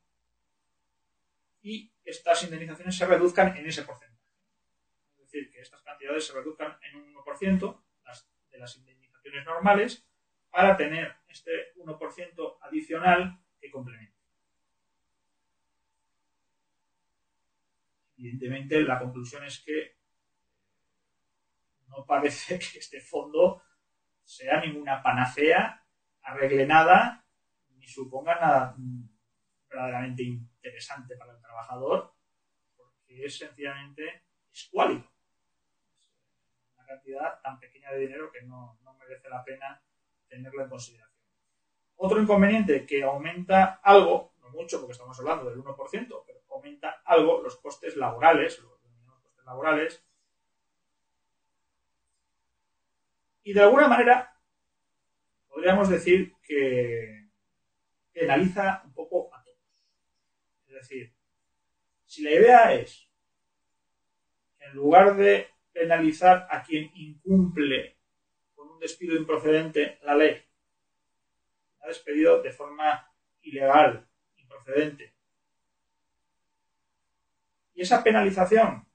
y 1.61 1.89
estas 2.03 2.43
indemnizaciones 2.43 2.97
se 2.97 3.05
reduzcan 3.05 3.55
en 3.55 3.65
ese 3.65 3.83
porcentaje. 3.83 4.27
Es 5.13 5.31
decir, 5.31 5.49
que 5.51 5.61
estas 5.61 5.81
cantidades 5.83 6.27
se 6.27 6.33
reduzcan 6.33 6.77
en 6.81 6.97
un 6.97 7.15
1% 7.15 7.81
de 8.51 8.59
las 8.59 8.75
indemnizaciones 8.75 9.45
normales 9.45 10.05
para 10.51 10.75
tener 10.75 11.15
este 11.27 11.73
1% 11.77 12.57
adicional 12.61 13.41
que 13.59 13.71
complemente. 13.71 14.17
Evidentemente, 18.17 18.81
la 18.81 18.99
conclusión 18.99 19.43
es 19.45 19.63
que 19.63 19.97
no 21.87 22.05
parece 22.05 22.59
que 22.59 22.79
este 22.79 22.99
fondo 22.99 23.63
sea 24.23 24.59
ninguna 24.59 25.01
panacea, 25.01 25.83
arregle 26.21 26.67
nada, 26.67 27.25
ni 27.77 27.87
suponga 27.87 28.35
nada 28.35 28.75
verdaderamente 29.67 30.23
interesante 30.23 31.15
para 31.15 31.33
el 31.33 31.41
trabajador, 31.41 32.13
porque 32.75 33.25
es 33.25 33.37
sencillamente 33.37 34.25
escuálido. 34.51 35.09
Es 36.59 36.73
una 36.75 36.85
cantidad 36.85 37.41
tan 37.41 37.57
pequeña 37.57 37.91
de 37.91 37.99
dinero 37.99 38.31
que 38.31 38.41
no 38.43 38.77
merece 38.99 39.29
la 39.29 39.43
pena 39.43 39.81
tenerlo 40.31 40.63
en 40.63 40.69
consideración. 40.69 41.11
Otro 41.97 42.19
inconveniente 42.19 42.85
que 42.85 43.03
aumenta 43.03 43.81
algo, 43.83 44.33
no 44.39 44.49
mucho 44.49 44.79
porque 44.79 44.93
estamos 44.93 45.19
hablando 45.19 45.49
del 45.49 45.59
1%, 45.59 46.23
pero 46.25 46.39
aumenta 46.49 47.01
algo 47.05 47.41
los 47.41 47.57
costes 47.57 47.95
laborales, 47.97 48.59
los 48.59 48.71
costes 49.21 49.45
laborales, 49.45 50.03
y 53.43 53.53
de 53.53 53.61
alguna 53.61 53.87
manera 53.87 54.33
podríamos 55.47 55.89
decir 55.89 56.33
que 56.41 57.29
penaliza 58.13 58.81
un 58.85 58.93
poco 58.93 59.33
a 59.35 59.43
todos. 59.43 59.57
Es 60.67 60.73
decir, 60.73 61.13
si 62.05 62.23
la 62.23 62.31
idea 62.31 62.73
es, 62.73 63.09
en 64.59 64.73
lugar 64.73 65.17
de 65.17 65.49
penalizar 65.73 66.47
a 66.49 66.63
quien 66.63 66.91
incumple 66.95 68.00
despido 68.81 69.15
improcedente 69.15 69.99
la 70.01 70.15
ley, 70.15 70.43
ha 71.81 71.87
despedido 71.87 72.41
de 72.41 72.51
forma 72.51 73.13
ilegal, 73.43 74.07
improcedente, 74.37 75.13
y 77.75 77.81
esa 77.81 78.03
penalización 78.03 78.85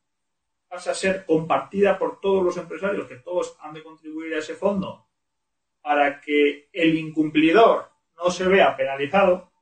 pasa 0.68 0.90
a 0.90 0.94
ser 0.94 1.24
compartida 1.24 1.96
por 1.98 2.20
todos 2.20 2.42
los 2.42 2.56
empresarios, 2.56 3.06
que 3.06 3.16
todos 3.16 3.56
han 3.60 3.74
de 3.74 3.84
contribuir 3.84 4.34
a 4.34 4.38
ese 4.38 4.56
fondo, 4.56 5.06
para 5.80 6.20
que 6.20 6.68
el 6.72 6.96
incumplidor 6.96 7.88
no 8.16 8.28
se 8.30 8.48
vea 8.48 8.76
penalizado, 8.76 9.52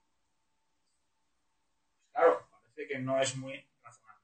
claro, 2.13 2.49
parece 2.51 2.89
que 2.89 2.99
no 2.99 3.21
es 3.21 3.37
muy 3.37 3.63
razonable. 3.83 4.23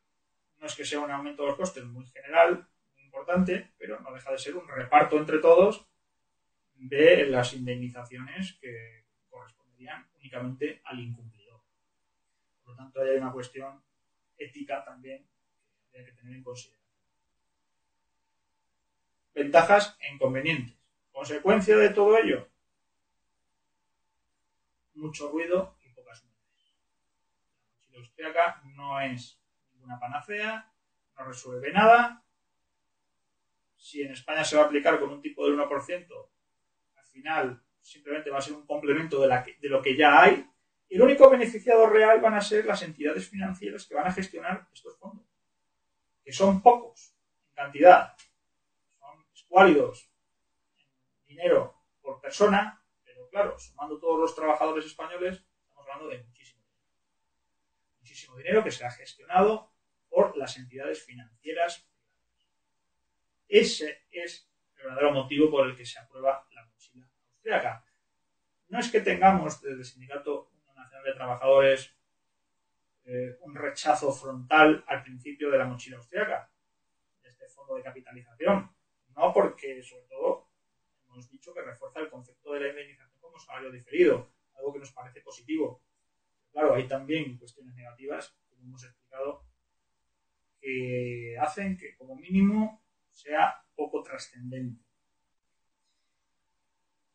No 0.56 0.66
es 0.66 0.74
que 0.74 0.86
sea 0.86 1.00
un 1.00 1.10
aumento 1.10 1.42
de 1.42 1.48
los 1.48 1.58
costes 1.58 1.84
muy 1.84 2.06
general, 2.06 2.66
muy 2.94 3.02
importante, 3.02 3.72
pero 3.76 4.00
no 4.00 4.12
deja 4.14 4.32
de 4.32 4.38
ser 4.38 4.56
un 4.56 4.66
reparto 4.66 5.18
entre 5.18 5.40
todos 5.40 5.89
de 6.80 7.26
las 7.26 7.52
indemnizaciones 7.52 8.54
que 8.54 9.04
corresponderían 9.28 10.08
únicamente 10.16 10.80
al 10.84 10.98
incumplidor. 10.98 11.60
Por 12.64 12.72
lo 12.72 12.76
tanto, 12.76 13.02
hay 13.02 13.16
una 13.18 13.32
cuestión 13.32 13.82
ética 14.38 14.82
también 14.82 15.28
que 15.90 15.98
hay 15.98 16.04
que 16.06 16.12
tener 16.12 16.36
en 16.36 16.42
consideración. 16.42 16.80
Ventajas 19.34 19.96
e 20.00 20.14
inconvenientes. 20.14 20.76
Consecuencia 21.12 21.76
de 21.76 21.90
todo 21.90 22.16
ello, 22.16 22.48
mucho 24.94 25.30
ruido 25.30 25.76
y 25.84 25.90
pocas 25.90 26.24
nueces. 26.24 26.72
La 27.68 27.76
mochila 27.76 27.98
austríaca 27.98 28.62
no 28.74 29.00
es 29.00 29.38
ninguna 29.72 30.00
panacea, 30.00 30.72
no 31.16 31.24
resuelve 31.24 31.72
nada. 31.72 32.24
Si 33.76 34.02
en 34.02 34.12
España 34.12 34.44
se 34.44 34.56
va 34.56 34.62
a 34.62 34.66
aplicar 34.66 34.98
con 34.98 35.10
un 35.10 35.20
tipo 35.20 35.44
del 35.44 35.58
1%, 35.58 35.66
al 35.68 36.29
final 37.10 37.62
simplemente 37.80 38.30
va 38.30 38.38
a 38.38 38.42
ser 38.42 38.54
un 38.54 38.66
complemento 38.66 39.20
de, 39.20 39.28
la 39.28 39.44
de 39.44 39.68
lo 39.68 39.82
que 39.82 39.96
ya 39.96 40.22
hay 40.22 40.46
y 40.90 40.96
el 40.96 41.02
único 41.02 41.30
beneficiado 41.30 41.86
real 41.86 42.20
van 42.20 42.34
a 42.34 42.40
ser 42.40 42.66
las 42.66 42.82
entidades 42.82 43.28
financieras 43.28 43.86
que 43.86 43.94
van 43.94 44.08
a 44.08 44.12
gestionar 44.12 44.68
estos 44.72 44.98
fondos, 44.98 45.24
que 46.24 46.32
son 46.32 46.60
pocos 46.60 47.14
en 47.46 47.54
cantidad, 47.54 48.16
son 48.98 49.24
escuálidos 49.32 50.10
en 51.20 51.26
dinero 51.28 51.80
por 52.02 52.20
persona, 52.20 52.84
pero 53.04 53.28
claro, 53.28 53.56
sumando 53.56 54.00
todos 54.00 54.18
los 54.18 54.34
trabajadores 54.34 54.84
españoles, 54.84 55.44
estamos 55.62 55.86
hablando 55.86 56.08
de 56.08 56.24
muchísimo 56.24 56.64
dinero. 56.64 56.88
Muchísimo 58.00 58.36
dinero 58.36 58.64
que 58.64 58.72
será 58.72 58.90
gestionado 58.90 59.72
por 60.08 60.36
las 60.36 60.56
entidades 60.56 61.04
financieras 61.04 61.88
Ese 63.46 64.06
es 64.10 64.50
el 64.76 64.84
verdadero 64.84 65.12
motivo 65.12 65.48
por 65.48 65.68
el 65.68 65.76
que 65.76 65.86
se 65.86 66.00
aprueba 66.00 66.48
No 68.68 68.78
es 68.78 68.90
que 68.90 69.00
tengamos 69.00 69.60
desde 69.60 69.78
el 69.78 69.84
sindicato 69.84 70.52
de 71.04 71.14
Trabajadores 71.14 71.94
eh, 73.04 73.36
un 73.40 73.54
rechazo 73.54 74.12
frontal 74.12 74.84
al 74.86 75.02
principio 75.02 75.50
de 75.50 75.58
la 75.58 75.64
mochila 75.64 75.96
austriaca, 75.96 76.52
de 77.22 77.28
este 77.28 77.48
fondo 77.48 77.74
de 77.74 77.82
capitalización. 77.82 78.70
No 79.16 79.32
porque, 79.32 79.82
sobre 79.82 80.04
todo, 80.04 80.50
hemos 81.06 81.28
dicho 81.28 81.52
que 81.52 81.62
refuerza 81.62 82.00
el 82.00 82.10
concepto 82.10 82.52
de 82.52 82.60
la 82.60 82.68
indemnización 82.68 83.20
como 83.20 83.38
salario 83.38 83.70
diferido, 83.70 84.32
algo 84.54 84.72
que 84.72 84.80
nos 84.80 84.92
parece 84.92 85.20
positivo. 85.22 85.82
Claro, 86.52 86.74
hay 86.74 86.86
también 86.86 87.36
cuestiones 87.38 87.74
negativas, 87.74 88.36
como 88.48 88.62
hemos 88.62 88.84
explicado, 88.84 89.44
que 90.60 91.36
hacen 91.40 91.76
que, 91.76 91.96
como 91.96 92.16
mínimo, 92.16 92.84
sea 93.10 93.64
poco 93.74 94.02
trascendente. 94.02 94.84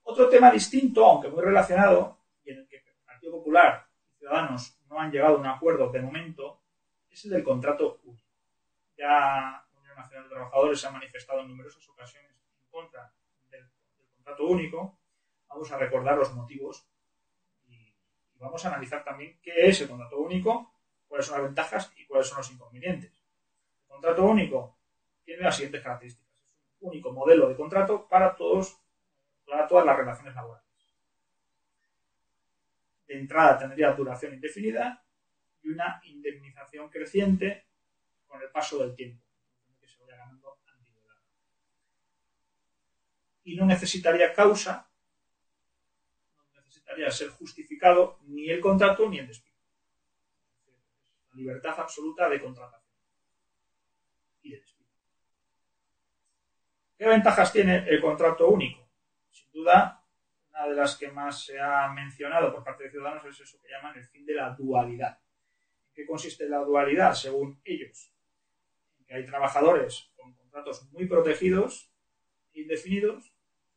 Otro 0.08 0.30
tema 0.30 0.52
distinto, 0.52 1.06
aunque 1.06 1.30
muy 1.30 1.44
relacionado, 1.44 2.20
y 2.44 2.52
en 2.52 2.60
el 2.60 2.68
que 2.68 2.86
Popular 3.32 3.88
y 4.14 4.20
Ciudadanos 4.20 4.80
no 4.88 5.00
han 5.00 5.12
llegado 5.12 5.36
a 5.36 5.40
un 5.40 5.46
acuerdo 5.46 5.90
de 5.90 6.02
momento 6.02 6.62
es 7.10 7.26
el 7.26 7.32
del 7.32 7.44
contrato 7.44 8.00
único. 8.04 8.30
Ya 8.98 9.08
la 9.08 9.80
Unión 9.80 9.96
Nacional 9.96 10.24
de 10.26 10.30
Trabajadores 10.30 10.80
se 10.80 10.88
ha 10.88 10.92
manifestado 10.92 11.42
en 11.42 11.48
numerosas 11.48 11.88
ocasiones 11.90 12.32
en 12.32 12.70
contra 12.70 13.14
del, 13.50 13.70
contrato 14.16 14.46
único. 14.46 14.98
Vamos 15.48 15.72
a 15.72 15.78
recordar 15.78 16.18
los 16.18 16.34
motivos 16.34 16.88
y, 17.68 17.94
vamos 18.38 18.66
a 18.66 18.70
analizar 18.70 19.04
también 19.04 19.40
qué 19.42 19.68
es 19.68 19.82
el 19.82 19.88
contrato 19.88 20.18
único, 20.18 20.74
cuáles 21.08 21.26
son 21.26 21.38
las 21.38 21.46
ventajas 21.46 21.92
y 21.96 22.06
cuáles 22.06 22.28
son 22.28 22.38
los 22.40 22.52
inconvenientes. 22.52 23.12
El 23.84 23.88
contrato 23.88 24.24
único 24.24 24.78
tiene 25.24 25.44
las 25.44 25.56
siguientes 25.56 25.82
características. 25.82 26.36
Es 26.36 26.82
un 26.82 26.90
único 26.90 27.12
modelo 27.12 27.48
de 27.48 27.56
contrato 27.56 28.08
para 28.08 28.36
todos, 28.36 28.78
para 29.46 29.68
todas 29.68 29.86
las 29.86 29.98
relaciones 29.98 30.36
laborales 30.36 30.66
de 33.08 33.20
entrada 33.20 33.58
tendría 33.58 33.92
duración 33.92 34.34
indefinida 34.34 35.04
y 35.62 35.70
una 35.70 36.02
indemnización 36.06 36.90
creciente 36.90 37.68
con 38.28 38.42
el 38.42 38.50
paso 38.50 38.80
del 38.80 38.96
tiempo, 38.96 39.24
que 39.80 39.88
se 39.88 39.98
vaya 40.00 40.18
ganando 40.18 40.60
antigüedad. 40.66 41.16
Y 43.44 43.56
no 43.56 43.66
necesitaría 43.66 44.34
causa, 44.34 44.90
no 46.36 46.62
necesitaría 46.62 47.10
ser 47.12 47.30
justificado 47.30 48.20
ni 48.24 48.50
el 48.50 48.60
contrato 48.60 49.08
ni 49.10 49.20
el 49.20 49.28
despido. 49.28 49.56
La 51.32 51.36
libertad 51.38 51.80
absoluta 51.80 52.30
de 52.30 52.42
contratación 52.42 52.96
y 54.42 54.52
de 54.52 54.60
despido. 54.60 54.90
¿Qué 56.98 57.08
ventajas 57.08 57.52
tiene 57.52 57.88
el 57.90 58.02
contrato 58.02 58.48
único? 58.48 58.85
Duda, 59.56 60.04
una 60.50 60.68
de 60.68 60.76
las 60.76 60.98
que 60.98 61.10
más 61.10 61.46
se 61.46 61.58
ha 61.58 61.88
mencionado 61.88 62.54
por 62.54 62.62
parte 62.62 62.84
de 62.84 62.92
Ciudadanos 62.92 63.24
es 63.24 63.40
eso 63.40 63.58
que 63.62 63.70
llaman 63.70 63.98
el 63.98 64.04
fin 64.04 64.26
de 64.26 64.34
la 64.34 64.50
dualidad. 64.50 65.18
¿En 65.88 65.94
qué 65.94 66.06
consiste 66.06 66.50
la 66.50 66.58
dualidad? 66.58 67.14
Según 67.14 67.62
ellos, 67.64 68.12
en 69.00 69.06
que 69.06 69.16
hay 69.16 69.26
trabajadores 69.26 70.12
con 70.18 70.34
contratos 70.34 70.92
muy 70.92 71.08
protegidos, 71.08 71.90
indefinidos, 72.52 73.34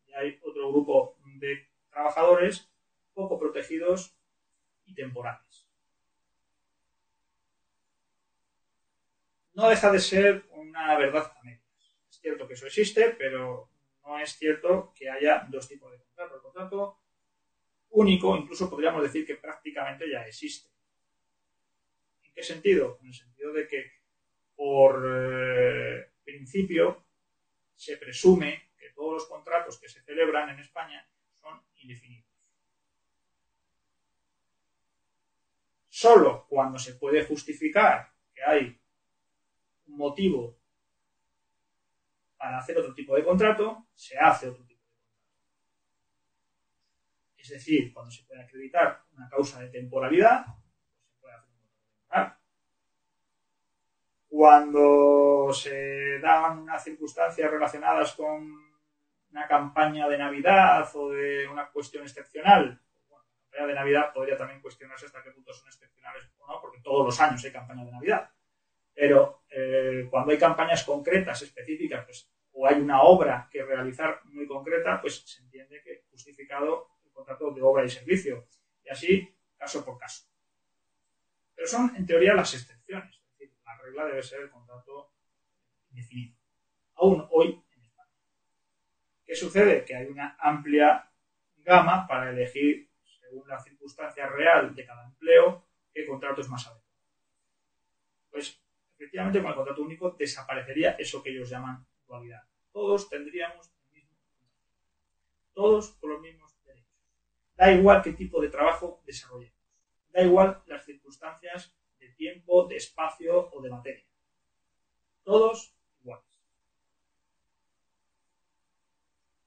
y 0.08 0.14
hay 0.14 0.40
otro 0.42 0.68
grupo 0.72 1.16
de 1.36 1.68
trabajadores 1.90 2.68
poco 3.14 3.38
protegidos 3.38 4.16
y 4.84 4.96
temporales. 4.96 5.68
No 9.54 9.68
deja 9.68 9.92
de 9.92 10.00
ser 10.00 10.44
una 10.50 10.98
verdad 10.98 11.32
a 11.38 11.42
medias. 11.44 11.62
Es 12.10 12.20
cierto 12.20 12.48
que 12.48 12.54
eso 12.54 12.66
existe, 12.66 13.10
pero 13.16 13.70
no 14.08 14.18
es 14.18 14.38
cierto 14.38 14.94
que 14.96 15.10
haya 15.10 15.46
dos 15.50 15.68
tipos 15.68 15.92
de 15.92 15.98
contrato. 15.98 16.36
El 16.36 16.40
contrato 16.40 16.98
único, 17.90 18.36
incluso 18.38 18.70
podríamos 18.70 19.02
decir 19.02 19.26
que 19.26 19.36
prácticamente 19.36 20.10
ya 20.10 20.26
existe. 20.26 20.70
¿En 22.24 22.32
qué 22.32 22.42
sentido? 22.42 22.98
En 23.02 23.08
el 23.08 23.14
sentido 23.14 23.52
de 23.52 23.68
que 23.68 23.92
por 24.56 25.04
eh, 25.06 26.10
principio 26.24 27.04
se 27.74 27.98
presume 27.98 28.70
que 28.78 28.90
todos 28.90 29.12
los 29.12 29.26
contratos 29.26 29.78
que 29.78 29.90
se 29.90 30.00
celebran 30.02 30.48
en 30.48 30.60
España 30.60 31.06
son 31.42 31.60
indefinidos. 31.76 32.26
Solo 35.90 36.46
cuando 36.48 36.78
se 36.78 36.94
puede 36.94 37.24
justificar 37.24 38.10
que 38.34 38.42
hay 38.42 38.80
un 39.86 39.96
motivo 39.96 40.57
para 42.38 42.59
hacer 42.59 42.79
otro 42.79 42.94
tipo 42.94 43.14
de 43.16 43.24
contrato, 43.24 43.88
se 43.94 44.16
hace 44.16 44.48
otro 44.48 44.64
tipo 44.64 44.81
de 44.81 44.90
contrato. 44.92 45.18
Es 47.37 47.48
decir, 47.51 47.92
cuando 47.92 48.11
se 48.11 48.24
puede 48.24 48.42
acreditar 48.42 49.05
una 49.12 49.29
causa 49.29 49.61
de 49.61 49.68
temporalidad, 49.68 50.46
pues 50.46 51.05
se 51.05 51.18
puede 51.20 51.35
hacer 51.35 51.51
un 51.51 51.59
contrato. 51.98 52.40
Cuando 54.29 55.53
se 55.53 56.20
dan 56.20 56.59
unas 56.61 56.83
circunstancias 56.85 57.51
relacionadas 57.51 58.14
con 58.14 58.68
una 59.31 59.46
campaña 59.48 60.09
de 60.09 60.18
Navidad 60.18 60.88
o 60.94 61.11
de 61.11 61.48
una 61.48 61.68
cuestión 61.70 62.05
excepcional, 62.05 62.81
la 63.11 63.16
campaña 63.51 63.66
de 63.66 63.74
Navidad 63.74 64.12
podría 64.12 64.37
también 64.37 64.61
cuestionarse 64.61 65.07
hasta 65.07 65.22
qué 65.22 65.33
punto 65.33 65.53
son 65.53 65.66
excepcionales 65.66 66.31
o 66.38 66.46
no, 66.46 66.61
porque 66.61 66.81
todos 66.81 67.05
los 67.05 67.20
años 67.20 67.44
hay 67.44 67.53
campaña 67.53 67.85
de 67.85 67.92
Navidad. 67.92 68.31
Pero 68.98 69.44
eh, 69.48 70.08
cuando 70.11 70.32
hay 70.32 70.38
campañas 70.38 70.82
concretas, 70.82 71.40
específicas, 71.42 72.04
pues, 72.04 72.28
o 72.50 72.66
hay 72.66 72.80
una 72.80 73.02
obra 73.02 73.48
que 73.48 73.62
realizar 73.62 74.22
muy 74.24 74.44
concreta, 74.44 75.00
pues 75.00 75.22
se 75.24 75.40
entiende 75.40 75.80
que 75.84 76.02
justificado 76.11 76.88
el 77.04 77.12
contrato 77.12 77.52
de 77.52 77.62
obra 77.62 77.84
y 77.84 77.88
servicio. 77.88 78.48
Y 78.82 78.88
así, 78.88 79.37
caso 79.56 79.84
por 79.84 79.98
caso. 79.98 80.26
Pero 81.54 81.68
son, 81.68 81.94
en 81.94 82.06
teoría, 82.06 82.34
las 82.34 82.52
excepciones. 82.54 83.14
Es 83.14 83.38
decir, 83.38 83.56
la 83.64 83.76
regla 83.76 84.06
debe 84.06 84.20
ser 84.20 84.40
el 84.40 84.50
contrato 84.50 85.12
indefinido. 85.90 86.37
Aún 86.94 87.24
hoy 87.30 87.64
en 87.70 87.82
España. 87.84 88.11
¿Qué 89.24 89.37
sucede? 89.37 89.84
Que 89.84 89.94
hay 89.94 90.06
una 90.06 90.37
amplia 90.40 91.08
gama 91.58 92.04
para 92.08 92.30
elegir, 92.30 92.90
según 93.20 93.46
la 93.46 93.61
circunstancia 93.61 94.26
real 94.26 94.74
de 94.74 94.84
cada 94.84 95.04
empleo, 95.04 95.68
qué 95.92 96.04
contrato 96.04 96.40
es 96.40 96.48
más 96.48 96.66
adecuado. 96.66 96.88
Pues, 98.32 98.61
efectivamente, 98.98 99.40
con 99.40 99.50
el 99.50 99.54
contrato 99.54 99.82
único 99.82 100.11
desaparecería 100.11 100.96
eso 100.98 101.22
que 101.22 101.30
ellos 101.30 101.48
llaman 101.48 101.87
dualidad. 102.04 102.42
Todos 102.72 103.08
tendríamos 103.08 103.70
el 103.84 103.92
mismo. 103.92 104.16
Todos 105.52 105.90
con 106.00 106.11
los 106.11 106.20
mismos 106.20 106.52
derechos. 106.64 106.92
Da 107.54 107.70
igual 107.70 108.02
qué 108.02 108.12
tipo 108.12 108.40
de 108.40 108.48
trabajo 108.48 109.00
desarrollemos. 109.06 109.56
Da 110.11 110.22
igual 110.22 110.62
las 110.66 110.84
circunstancias 110.84 111.72
de 112.00 112.08
tiempo, 112.11 112.66
de 112.66 112.76
espacio 112.76 113.50
o 113.52 113.62
de 113.62 113.70
materia. 113.70 114.04
Todos 115.22 115.76
iguales. 116.00 116.26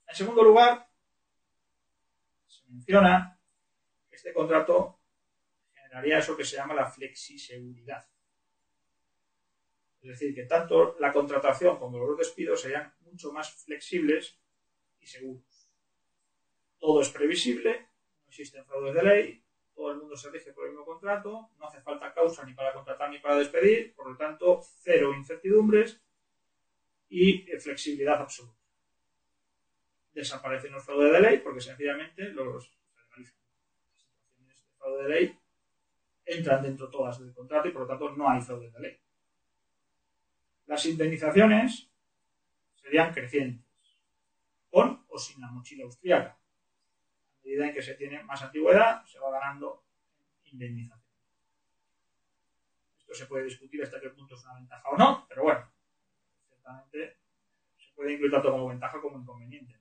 En 0.08 0.16
segundo 0.16 0.44
lugar, 0.44 0.88
se 2.48 2.68
menciona 2.68 3.38
que 4.10 4.16
este 4.16 4.34
contrato 4.34 5.00
generaría 5.74 6.20
eso 6.20 6.38
que 6.38 6.46
se 6.46 6.56
llama 6.56 6.74
la 6.74 6.86
flexiseguridad. 6.86 8.08
Es 10.02 10.10
decir, 10.10 10.34
que 10.34 10.46
tanto 10.46 10.96
la 11.00 11.14
contratación 11.14 11.78
como 11.78 12.00
los 12.00 12.18
despidos 12.18 12.62
serían 12.62 12.94
mucho 13.02 13.32
más 13.32 13.54
flexibles 13.64 14.40
y 15.00 15.06
seguros. 15.06 15.70
Todo 16.80 17.02
es 17.02 17.10
previsible, 17.10 17.82
no 17.82 18.28
existen 18.28 18.66
fraudes 18.66 18.96
de 18.96 19.04
ley, 19.04 19.44
todo 19.76 19.92
el 19.92 19.98
mundo 19.98 20.16
se 20.16 20.32
rige 20.32 20.54
por 20.54 20.66
el 20.66 20.72
mismo 20.72 20.86
contrato, 20.86 21.52
no 21.58 21.68
hace 21.68 21.82
falta 21.82 22.14
causa 22.14 22.44
ni 22.46 22.54
para 22.54 22.74
contratar 22.74 23.12
ni 23.12 23.20
para 23.20 23.36
despedir, 23.36 23.94
por 23.96 24.10
lo 24.10 24.18
tanto, 24.18 24.62
cero 24.80 25.14
incertidumbres 25.14 26.02
y 27.10 27.44
flexibilidad 27.60 28.22
absoluta. 28.22 28.58
Desaparecen 30.14 30.72
los 30.72 30.84
fraudes 30.84 31.12
de 31.12 31.20
ley 31.22 31.38
porque 31.40 31.62
sencillamente 31.62 32.24
los 32.30 32.72
Las 32.96 33.28
situaciones 34.08 34.66
de 34.66 34.78
fraude 34.78 35.04
de 35.04 35.10
ley 35.10 35.40
entran 36.26 36.64
dentro 36.64 36.90
todas 36.90 37.20
del 37.20 37.34
contrato 37.34 37.68
y 37.68 37.72
por 37.72 37.82
lo 37.82 37.88
tanto 37.88 38.10
no 38.16 38.30
hay 38.30 38.42
fraude 38.42 38.72
de 38.72 38.80
ley. 38.80 39.00
Las 40.72 40.86
indemnizaciones 40.86 41.92
serían 42.76 43.14
crecientes, 43.14 43.68
con 44.70 45.04
o 45.10 45.20
sin 45.20 45.42
la 45.42 45.52
mochila 45.52 45.84
austríaca 45.84 46.40
medida 47.44 47.68
en 47.68 47.74
que 47.74 47.82
se 47.82 47.96
tiene 47.96 48.24
más 48.24 48.42
antigüedad, 48.42 49.04
se 49.04 49.20
va 49.20 49.32
ganando 49.32 49.84
indemnización. 50.46 51.14
Esto 53.00 53.14
se 53.14 53.26
puede 53.26 53.44
discutir 53.44 53.84
hasta 53.84 54.00
qué 54.00 54.12
punto 54.12 54.36
es 54.36 54.44
una 54.46 54.54
ventaja 54.54 54.88
o 54.88 54.98
no, 54.98 55.26
pero 55.28 55.44
bueno, 55.44 55.70
ciertamente 56.48 57.18
se 57.78 57.92
puede 57.94 58.14
incluir 58.14 58.32
tanto 58.32 58.52
como 58.52 58.70
ventaja 58.70 59.02
como 59.02 59.20
inconveniente. 59.20 59.78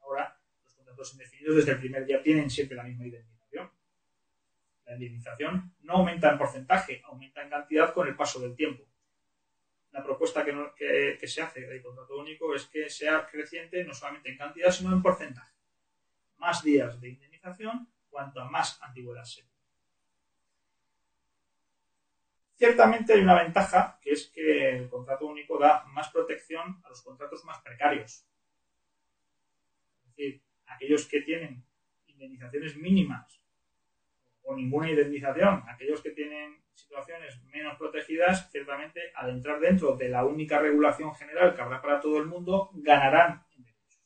ahora 0.00 0.38
los 0.62 0.74
contratos 0.74 1.12
indefinidos 1.14 1.56
desde 1.56 1.72
el 1.72 1.80
primer 1.80 2.06
día 2.06 2.22
tienen 2.22 2.48
siempre 2.48 2.76
la 2.76 2.84
misma 2.84 3.04
indemnización. 3.04 3.68
La 4.84 4.94
indemnización 4.94 5.74
no 5.80 5.94
aumenta 5.94 6.30
en 6.30 6.38
porcentaje, 6.38 7.02
aumenta 7.04 7.42
en 7.42 7.50
cantidad 7.50 7.92
con 7.92 8.06
el 8.06 8.14
paso 8.14 8.38
del 8.38 8.54
tiempo. 8.54 8.84
La 9.94 10.02
propuesta 10.02 10.44
que, 10.44 11.28
se 11.28 11.40
hace 11.40 11.60
del 11.60 11.80
contrato 11.80 12.18
único 12.18 12.52
es 12.52 12.66
que 12.66 12.90
sea 12.90 13.24
creciente 13.24 13.84
no 13.84 13.94
solamente 13.94 14.28
en 14.28 14.36
cantidad, 14.36 14.72
sino 14.72 14.92
en 14.92 15.00
porcentaje 15.00 15.54
más 16.38 16.64
días 16.64 17.00
de 17.00 17.10
indemnización 17.10 17.88
cuanto 18.10 18.44
más 18.46 18.82
antigüedad 18.82 19.22
sea. 19.22 19.46
Ciertamente 22.56 23.12
hay 23.12 23.20
una 23.20 23.40
ventaja, 23.40 24.00
que 24.02 24.10
es 24.10 24.30
que 24.30 24.70
el 24.70 24.90
contrato 24.90 25.26
único 25.26 25.60
da 25.60 25.84
más 25.84 26.08
protección 26.10 26.82
a 26.84 26.88
los 26.88 27.00
contratos 27.00 27.44
más 27.44 27.62
precarios. 27.62 28.26
Es 30.02 30.16
decir, 30.16 30.42
aquellos 30.66 31.06
que 31.06 31.20
tienen 31.20 31.64
indemnizaciones 32.06 32.76
mínimas 32.76 33.43
o 34.44 34.54
ninguna 34.54 34.90
indemnización, 34.90 35.62
aquellos 35.68 36.00
que 36.00 36.10
tienen 36.10 36.62
situaciones 36.74 37.42
menos 37.44 37.76
protegidas, 37.76 38.50
ciertamente 38.50 39.00
al 39.14 39.30
entrar 39.30 39.60
dentro 39.60 39.96
de 39.96 40.08
la 40.08 40.24
única 40.24 40.58
regulación 40.58 41.14
general 41.14 41.54
que 41.54 41.62
habrá 41.62 41.80
para 41.80 42.00
todo 42.00 42.18
el 42.18 42.26
mundo, 42.26 42.70
ganarán 42.74 43.44
en 43.56 43.64
derechos. 43.64 44.02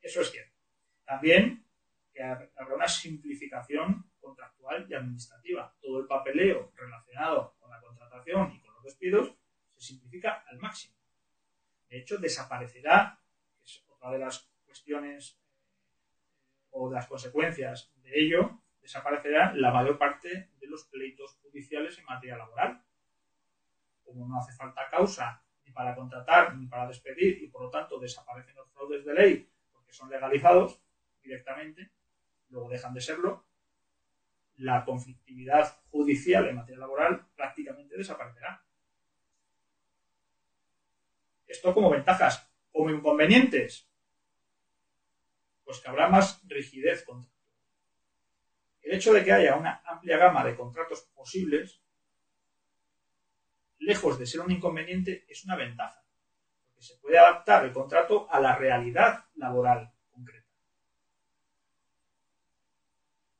Eso 0.00 0.20
es 0.20 0.30
cierto. 0.30 0.56
También 1.04 1.64
que 2.12 2.22
habrá 2.22 2.74
una 2.74 2.88
simplificación 2.88 4.10
contractual 4.20 4.86
y 4.88 4.94
administrativa. 4.94 5.74
Todo 5.80 6.00
el 6.00 6.06
papeleo 6.06 6.72
relacionado 6.76 7.56
con 7.58 7.70
la 7.70 7.80
contratación 7.80 8.52
y 8.52 8.60
con 8.60 8.74
los 8.74 8.84
despidos 8.84 9.34
se 9.76 9.80
simplifica 9.80 10.44
al 10.48 10.58
máximo. 10.58 10.94
De 11.88 11.98
hecho, 11.98 12.18
desaparecerá, 12.18 13.18
es 13.64 13.84
otra 13.88 14.12
de 14.12 14.18
las 14.18 14.50
cuestiones 14.64 15.40
eh, 15.88 16.68
o 16.70 16.90
las 16.92 17.06
consecuencias 17.06 17.92
de 18.02 18.20
ello, 18.20 18.62
desaparecerá 18.80 19.52
la 19.54 19.72
mayor 19.72 19.98
parte 19.98 20.50
de 20.58 20.66
los 20.66 20.84
pleitos 20.84 21.36
judiciales 21.42 21.98
en 21.98 22.04
materia 22.04 22.36
laboral. 22.36 22.82
Como 24.02 24.26
no 24.26 24.38
hace 24.38 24.52
falta 24.52 24.88
causa 24.90 25.42
ni 25.64 25.72
para 25.72 25.94
contratar 25.94 26.56
ni 26.56 26.66
para 26.66 26.88
despedir 26.88 27.42
y 27.42 27.48
por 27.48 27.62
lo 27.62 27.70
tanto 27.70 27.98
desaparecen 27.98 28.56
los 28.56 28.70
fraudes 28.72 29.04
de 29.04 29.14
ley 29.14 29.50
porque 29.72 29.92
son 29.92 30.10
legalizados, 30.10 30.80
directamente, 31.22 31.90
luego 32.48 32.68
dejan 32.68 32.94
de 32.94 33.00
serlo, 33.00 33.46
la 34.56 34.84
conflictividad 34.84 35.80
judicial 35.90 36.48
en 36.48 36.56
materia 36.56 36.80
laboral 36.80 37.26
prácticamente 37.34 37.96
desaparecerá. 37.96 38.62
Esto 41.46 41.74
como 41.74 41.90
ventajas, 41.90 42.48
como 42.70 42.90
inconvenientes, 42.90 43.90
pues 45.64 45.80
que 45.80 45.88
habrá 45.88 46.08
más 46.08 46.46
rigidez 46.46 47.04
contractual. 47.04 47.39
El 48.82 48.94
hecho 48.94 49.12
de 49.12 49.24
que 49.24 49.32
haya 49.32 49.56
una 49.56 49.82
amplia 49.84 50.16
gama 50.16 50.44
de 50.44 50.56
contratos 50.56 51.02
posibles, 51.14 51.82
lejos 53.78 54.18
de 54.18 54.26
ser 54.26 54.40
un 54.40 54.50
inconveniente, 54.50 55.24
es 55.28 55.44
una 55.44 55.56
ventaja, 55.56 56.04
porque 56.66 56.82
se 56.82 56.96
puede 56.96 57.18
adaptar 57.18 57.64
el 57.64 57.72
contrato 57.72 58.26
a 58.30 58.40
la 58.40 58.56
realidad 58.56 59.24
laboral 59.34 59.92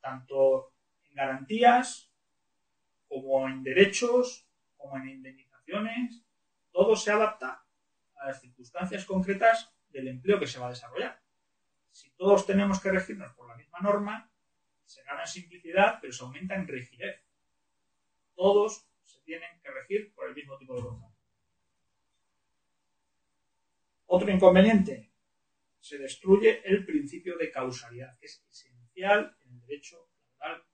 tanto 0.00 0.72
en 1.08 1.14
garantías 1.14 2.10
como 3.08 3.48
en 3.48 3.62
derechos, 3.62 4.48
como 4.76 4.96
en 4.96 5.08
indemnizaciones, 5.08 6.22
todo 6.72 6.96
se 6.96 7.10
adapta 7.10 7.64
a 8.16 8.26
las 8.26 8.40
circunstancias 8.40 9.04
concretas 9.04 9.74
del 9.88 10.08
empleo 10.08 10.38
que 10.38 10.46
se 10.46 10.58
va 10.58 10.66
a 10.66 10.70
desarrollar. 10.70 11.20
Si 11.90 12.10
todos 12.12 12.46
tenemos 12.46 12.80
que 12.80 12.90
regirnos 12.90 13.32
por 13.32 13.48
la 13.48 13.56
misma 13.56 13.80
norma, 13.80 14.29
se 14.90 15.04
gana 15.04 15.22
en 15.22 15.28
simplicidad, 15.28 15.98
pero 16.00 16.12
se 16.12 16.24
aumenta 16.24 16.56
en 16.56 16.66
rigidez. 16.66 17.22
Todos 18.34 18.88
se 19.04 19.20
tienen 19.20 19.60
que 19.60 19.70
regir 19.70 20.12
por 20.14 20.28
el 20.28 20.34
mismo 20.34 20.58
tipo 20.58 20.74
de 20.74 20.82
contrato. 20.82 21.16
Otro 24.06 24.30
inconveniente, 24.30 25.12
se 25.78 25.96
destruye 25.98 26.62
el 26.64 26.84
principio 26.84 27.38
de 27.38 27.52
causalidad, 27.52 28.18
que 28.18 28.26
es 28.26 28.44
esencial 28.50 29.36
derecho 29.70 30.10
laboral 30.40 30.64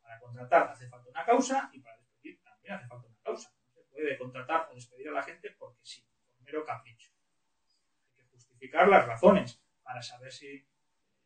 Para 0.00 0.20
contratar 0.20 0.68
hace 0.68 0.88
falta 0.88 1.10
una 1.10 1.24
causa 1.24 1.70
y 1.72 1.80
para 1.80 1.96
despedir 1.96 2.40
también 2.42 2.74
hace 2.74 2.86
falta 2.86 3.08
una 3.08 3.20
causa. 3.22 3.52
Se 3.74 3.82
puede 3.82 4.16
contratar 4.16 4.68
o 4.70 4.74
despedir 4.74 5.08
a 5.08 5.12
la 5.12 5.22
gente 5.22 5.50
porque 5.58 5.80
sí, 5.82 6.06
por 6.24 6.40
mero 6.44 6.64
capricho. 6.64 7.10
Hay 8.06 8.14
que 8.14 8.24
justificar 8.30 8.88
las 8.88 9.06
razones 9.06 9.60
para 9.82 10.00
saber 10.02 10.32
si 10.32 10.64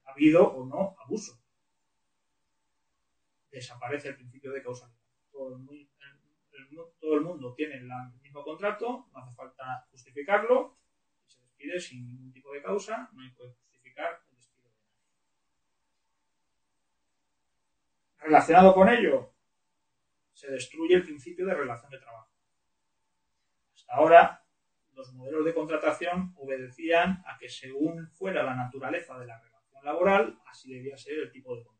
ha 0.04 0.12
habido 0.12 0.48
o 0.48 0.64
no 0.64 0.93
el 4.04 4.16
principio 4.16 4.52
de 4.52 4.62
causalidad. 4.62 4.98
Todo 5.30 5.54
el, 7.16 7.20
mundo 7.22 7.54
tiene 7.54 7.74
el 7.74 7.88
mismo 8.22 8.42
contrato, 8.42 9.09
no 9.12 9.18
hace 9.18 9.35
falta 9.35 9.87
justificarlo 9.90 10.78
se 11.26 11.40
despide 11.40 11.80
sin 11.80 12.09
ningún 12.09 12.33
tipo 12.33 12.52
de 12.52 12.62
causa, 12.62 13.11
no 13.12 13.22
hay 13.22 13.33
que 13.35 13.42
justificar 13.42 14.20
Relacionado 18.18 18.72
con 18.72 18.88
ello, 18.88 19.35
se 20.33 20.50
destruye 20.50 20.94
el 20.94 21.02
principio 21.02 21.44
de 21.44 21.52
relación 21.52 21.90
de 21.90 21.98
trabajo. 21.98 22.33
Hasta 23.74 23.94
ahora, 23.96 24.46
los 24.94 25.12
modelos 25.12 25.44
de 25.44 25.52
contratación 25.52 26.33
obedecían 26.38 27.22
a 27.26 27.37
que 27.38 27.50
según 27.50 28.09
fuera 28.12 28.42
la 28.42 28.54
naturaleza 28.54 29.18
de 29.18 29.26
la 29.26 29.38
relación 29.38 29.85
laboral, 29.85 30.38
así 30.46 30.72
debía 30.72 30.96
ser 30.96 31.18
el 31.18 31.33
tipo 31.33 31.54
de 31.54 31.64
contrato. 31.64 31.73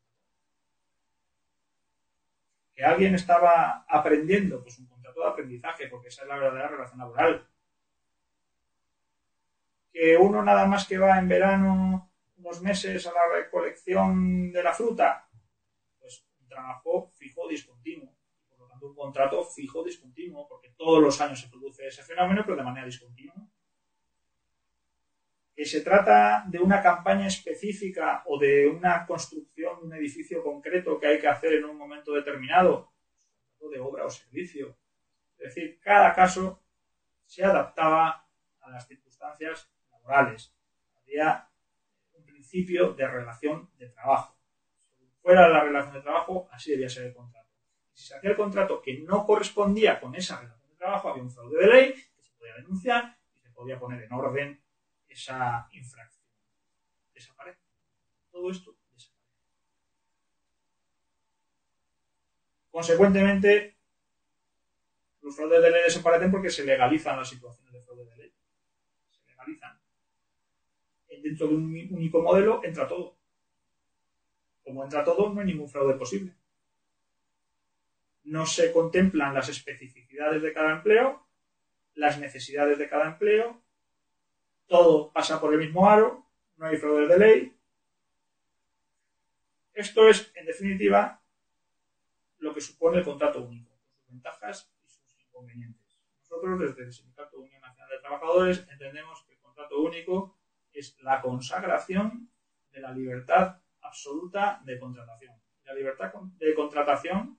Que 2.75 2.85
alguien 2.85 3.15
estaba 3.15 3.85
aprendiendo, 3.89 4.63
pues 4.63 4.79
un 4.79 4.87
contrato 4.87 5.21
de 5.21 5.29
aprendizaje, 5.29 5.89
porque 5.89 6.09
esa 6.09 6.23
es 6.23 6.29
la 6.29 6.37
verdadera 6.37 6.69
relación 6.69 6.99
laboral. 6.99 7.49
Que 9.93 10.17
uno 10.17 10.43
nada 10.43 10.67
más 10.67 10.87
que 10.87 10.99
va 10.99 11.19
en 11.19 11.29
verano 11.29 12.11
unos 12.37 12.61
meses 12.61 13.07
a 13.07 13.13
la 13.13 13.29
recolección 13.33 14.51
de 14.53 14.63
la 14.63 14.73
fruta, 14.73 15.29
trabajo 16.55 17.11
fijo 17.15 17.49
discontinuo. 17.49 18.17
Por 18.49 18.61
lo 18.61 18.69
tanto, 18.69 18.87
un 18.87 18.95
contrato 18.95 19.45
fijo 19.45 19.83
discontinuo, 19.83 20.47
porque 20.49 20.71
todos 20.71 21.03
los 21.03 21.21
años 21.21 21.41
se 21.41 21.49
produce 21.49 21.87
ese 21.87 22.03
fenómeno, 22.03 22.43
pero 22.45 22.57
de 22.57 22.63
manera 22.63 22.87
discontinua. 22.87 23.35
Que 25.55 25.65
se 25.65 25.83
trata 25.83 26.45
de 26.49 26.59
una 26.59 26.83
campaña 26.83 27.27
específica 27.27 28.23
o 28.27 28.39
de 28.39 28.67
una 28.67 29.07
construcción 29.07 29.81
de 29.81 29.87
un 29.87 29.95
edificio 29.95 30.43
concreto 30.43 30.99
que 30.99 31.07
hay 31.07 31.21
que 31.21 31.29
hacer 31.29 31.55
en 31.55 31.65
un 31.65 31.77
momento 31.77 32.13
determinado, 32.13 32.95
de 33.71 33.81
obra 33.81 34.05
o 34.05 34.11
servicio. 34.11 34.77
Es 35.39 35.55
decir, 35.55 35.81
cada 35.81 36.15
caso 36.15 36.63
se 37.27 37.45
adaptaba 37.45 38.27
a 38.61 38.71
las 38.71 38.87
circunstancias 38.87 39.71
laborales. 39.91 40.55
Había 40.97 41.49
un 42.13 42.25
principio 42.25 42.93
de 42.95 43.07
relación 43.07 43.71
de 43.77 43.89
trabajo. 43.89 44.39
Si 44.97 45.07
fuera 45.23 45.49
la 45.49 45.63
relación 45.65 45.95
de 45.95 46.03
trabajo, 46.03 46.49
así 46.53 46.73
debía 46.73 46.89
ser 46.89 47.07
el 47.07 47.15
contrato. 47.15 47.51
Si 47.93 48.07
se 48.07 48.17
hacía 48.17 48.31
el 48.31 48.37
contrato 48.37 48.83
que 48.83 48.99
no 49.01 49.25
correspondía 49.25 50.01
con 50.01 50.15
esa 50.15 50.41
relación 50.41 50.71
de 50.71 50.77
trabajo, 50.77 51.11
había 51.11 51.23
un 51.23 51.31
fraude 51.31 51.59
de 51.59 51.67
ley 51.67 51.93
que 51.93 52.23
se 52.23 52.33
podía 52.33 52.55
denunciar 52.57 53.17
y 53.35 53.39
se 53.39 53.51
podía 53.51 53.79
poner 53.79 54.03
en 54.03 54.13
orden 54.13 54.64
esa 55.15 55.69
infracción. 55.71 56.25
Desaparece. 57.15 57.61
Todo 58.31 58.51
esto 58.51 58.77
desaparece. 58.93 59.25
Consecuentemente, 62.71 63.77
los 65.23 65.37
fraudes 65.37 65.63
de 65.63 65.71
ley 65.71 65.83
desaparecen 65.85 66.31
porque 66.31 66.51
se 66.51 66.65
legalizan 66.65 67.17
las 67.17 67.29
situaciones 67.29 67.73
de 67.73 67.83
fraude 67.83 68.05
de 68.05 68.17
ley. 68.17 68.35
Se 69.11 69.25
legalizan. 69.27 69.81
Dentro 71.23 71.49
de 71.49 71.55
un 71.55 71.65
único 71.93 72.21
modelo 72.21 72.61
entra 72.65 72.87
todo. 72.87 73.17
Como 74.63 74.83
entra 74.83 75.05
todo, 75.05 75.33
no 75.33 75.41
hay 75.41 75.47
ningún 75.47 75.69
fraude 75.69 75.95
posible. 75.95 76.35
No 78.25 78.45
se 78.47 78.73
contemplan 78.73 79.33
las 79.33 79.49
especificidades 79.49 80.43
de 80.43 80.53
cada 80.53 80.73
empleo, 80.73 81.27
las 81.95 82.19
necesidades 82.19 82.79
de 82.79 82.89
cada 82.89 83.07
empleo, 83.07 83.64
todo 84.67 85.13
pasa 85.13 85.41
por 85.41 85.53
el 85.53 85.61
mismo 85.61 85.89
aro, 85.89 86.27
no 86.57 86.67
hay 86.67 86.77
fraude 86.77 87.07
de 87.07 87.19
ley. 87.19 87.57
Esto 89.73 90.09
es, 90.09 90.33
en 90.37 90.47
definitiva, 90.47 91.21
lo 92.39 92.55
que 92.55 92.61
supone 92.61 92.99
el 92.99 93.05
contrato 93.05 93.43
único, 93.43 93.77
sus 93.89 94.07
ventajas 94.07 94.71
y 94.85 94.89
sus 94.89 95.21
inconvenientes. 95.21 95.99
Nosotros, 96.21 96.61
desde 96.61 96.85
el 96.85 96.93
Sindicato 96.93 97.39
Unión 97.39 97.61
Nacional 97.61 97.91
de 97.91 97.99
Trabajadores, 97.99 98.67
entendemos 98.71 99.23
que 99.25 99.33
el 99.33 99.41
contrato 99.41 99.81
único 99.81 100.37
es 100.73 100.97
la 101.01 101.21
consagración 101.21 102.31
de 102.71 102.81
la 102.81 102.93
libertad 102.93 103.61
absoluta 103.81 104.61
de 104.65 104.79
contratación. 104.79 105.35
La 105.65 105.75
libertad 105.75 106.13
de 106.39 106.55
contratación 106.55 107.39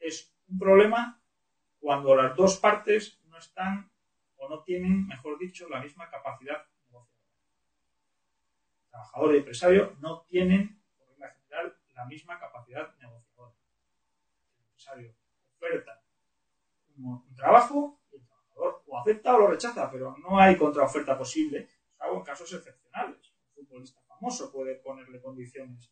es 0.00 0.34
un 0.48 0.58
problema 0.58 1.20
cuando 1.78 2.16
las 2.16 2.34
dos 2.36 2.58
partes 2.58 3.20
no 3.24 3.38
están 3.38 3.90
o 4.38 4.48
no 4.48 4.62
tienen, 4.62 5.06
mejor 5.06 5.38
dicho, 5.38 5.68
la 5.68 5.80
misma 5.80 6.08
capacidad 6.08 6.64
negociadora. 6.86 7.10
trabajador 8.90 9.34
y 9.34 9.38
empresario 9.38 9.96
no 10.00 10.22
tienen, 10.22 10.82
por 10.96 11.08
regla 11.08 11.30
general, 11.30 11.76
la 11.94 12.04
misma 12.06 12.38
capacidad 12.38 12.94
negociadora. 12.98 13.54
El 14.54 14.64
empresario 14.64 15.14
oferta 15.56 16.02
un, 16.98 17.34
trabajo 17.34 18.00
y 18.10 18.16
el 18.16 18.26
trabajador 18.26 18.82
o 18.86 18.98
acepta 18.98 19.34
o 19.34 19.38
lo 19.38 19.46
rechaza, 19.48 19.90
pero 19.90 20.16
no 20.18 20.38
hay 20.38 20.56
contraoferta 20.56 21.16
posible, 21.16 21.68
salvo 21.96 22.18
en 22.18 22.22
casos 22.22 22.52
excepcionales. 22.52 23.32
Un 23.56 23.66
futbolista 23.66 24.00
famoso 24.02 24.50
puede 24.50 24.76
ponerle 24.76 25.20
condiciones 25.20 25.90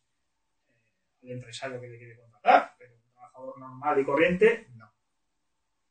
eh, 0.67 1.23
al 1.23 1.31
empresario 1.31 1.79
que 1.79 1.87
le 1.87 1.97
quiere 1.97 2.17
contratar, 2.17 2.75
pero 2.77 2.95
un 2.95 3.11
trabajador 3.11 3.59
normal 3.59 3.99
y 3.99 4.05
corriente, 4.05 4.67
no. 4.75 4.91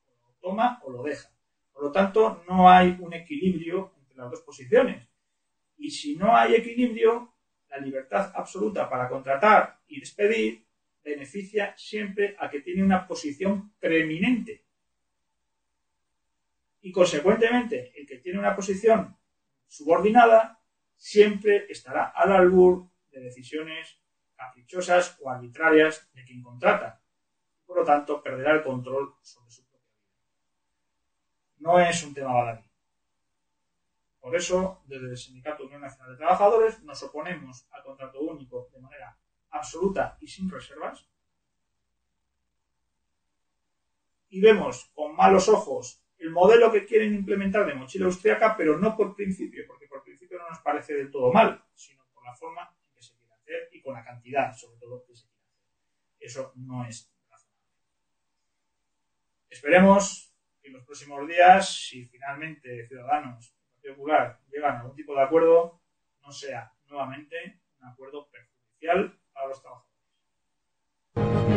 O 0.06 0.28
lo 0.28 0.34
toma 0.40 0.80
o 0.84 0.90
lo 0.90 1.02
deja. 1.02 1.35
Por 1.76 1.84
lo 1.84 1.92
tanto, 1.92 2.42
no 2.48 2.70
hay 2.70 2.96
un 3.00 3.12
equilibrio 3.12 3.92
entre 3.98 4.16
las 4.16 4.30
dos 4.30 4.40
posiciones. 4.40 5.06
Y 5.76 5.90
si 5.90 6.16
no 6.16 6.34
hay 6.34 6.54
equilibrio, 6.54 7.34
la 7.68 7.76
libertad 7.76 8.32
absoluta 8.34 8.88
para 8.88 9.10
contratar 9.10 9.82
y 9.86 10.00
despedir 10.00 10.64
beneficia 11.04 11.76
siempre 11.76 12.34
a 12.38 12.48
que 12.48 12.62
tiene 12.62 12.82
una 12.82 13.06
posición 13.06 13.74
preeminente. 13.78 14.64
Y 16.80 16.90
consecuentemente, 16.92 17.92
el 17.94 18.06
que 18.06 18.20
tiene 18.20 18.38
una 18.38 18.56
posición 18.56 19.14
subordinada 19.66 20.58
siempre 20.96 21.66
estará 21.68 22.04
al 22.04 22.32
albur 22.32 22.88
de 23.10 23.20
decisiones 23.20 24.00
caprichosas 24.34 25.18
o 25.20 25.28
arbitrarias 25.28 26.10
de 26.14 26.24
quien 26.24 26.42
contrata. 26.42 27.02
Por 27.66 27.76
lo 27.76 27.84
tanto, 27.84 28.22
perderá 28.22 28.52
el 28.52 28.62
control 28.62 29.12
sobre 29.20 29.50
su 29.50 29.65
no 31.58 31.78
es 31.78 32.02
un 32.04 32.14
tema 32.14 32.32
baladí. 32.32 32.64
Por 34.20 34.34
eso, 34.34 34.82
desde 34.86 35.10
el 35.10 35.16
Sindicato 35.16 35.64
Unión 35.64 35.82
Nacional 35.82 36.12
de 36.12 36.18
Trabajadores 36.18 36.82
nos 36.82 37.02
oponemos 37.02 37.66
al 37.70 37.84
contrato 37.84 38.20
único 38.20 38.68
de 38.72 38.80
manera 38.80 39.16
absoluta 39.50 40.18
y 40.20 40.26
sin 40.26 40.50
reservas. 40.50 41.08
Y 44.30 44.40
vemos 44.40 44.90
con 44.94 45.14
malos 45.14 45.48
ojos 45.48 46.02
el 46.18 46.30
modelo 46.30 46.72
que 46.72 46.84
quieren 46.84 47.14
implementar 47.14 47.66
de 47.66 47.74
mochila 47.74 48.06
austriaca, 48.06 48.56
pero 48.56 48.78
no 48.78 48.96
por 48.96 49.14
principio, 49.14 49.64
porque 49.66 49.86
por 49.86 50.02
principio 50.02 50.38
no 50.38 50.48
nos 50.48 50.58
parece 50.60 50.94
del 50.94 51.10
todo 51.10 51.32
mal, 51.32 51.62
sino 51.74 52.04
por 52.12 52.24
la 52.24 52.34
forma 52.34 52.74
en 52.84 52.94
que 52.94 53.02
se 53.02 53.14
quiere 53.16 53.34
hacer 53.34 53.68
y 53.72 53.82
con 53.82 53.94
la 53.94 54.04
cantidad, 54.04 54.52
sobre 54.54 54.78
todo, 54.78 55.04
que 55.06 55.14
se 55.14 55.28
quiere 55.28 55.46
hacer. 55.46 55.68
Eso 56.18 56.52
no 56.56 56.84
es 56.84 57.12
razonable. 57.28 57.70
Esperemos 59.50 60.25
en 60.66 60.72
los 60.72 60.84
próximos 60.84 61.26
días, 61.28 61.68
si 61.68 62.06
finalmente 62.06 62.86
Ciudadanos 62.88 63.46
y 63.46 63.72
Partido 63.72 63.94
Popular 63.94 64.40
llegan 64.50 64.76
a 64.76 64.80
algún 64.80 64.96
tipo 64.96 65.14
de 65.14 65.22
acuerdo, 65.22 65.80
no 66.20 66.32
sea 66.32 66.72
nuevamente 66.86 67.60
un 67.80 67.88
acuerdo 67.88 68.28
perjudicial 68.28 69.16
para 69.32 69.48
los 69.48 69.62
trabajadores. 69.62 71.55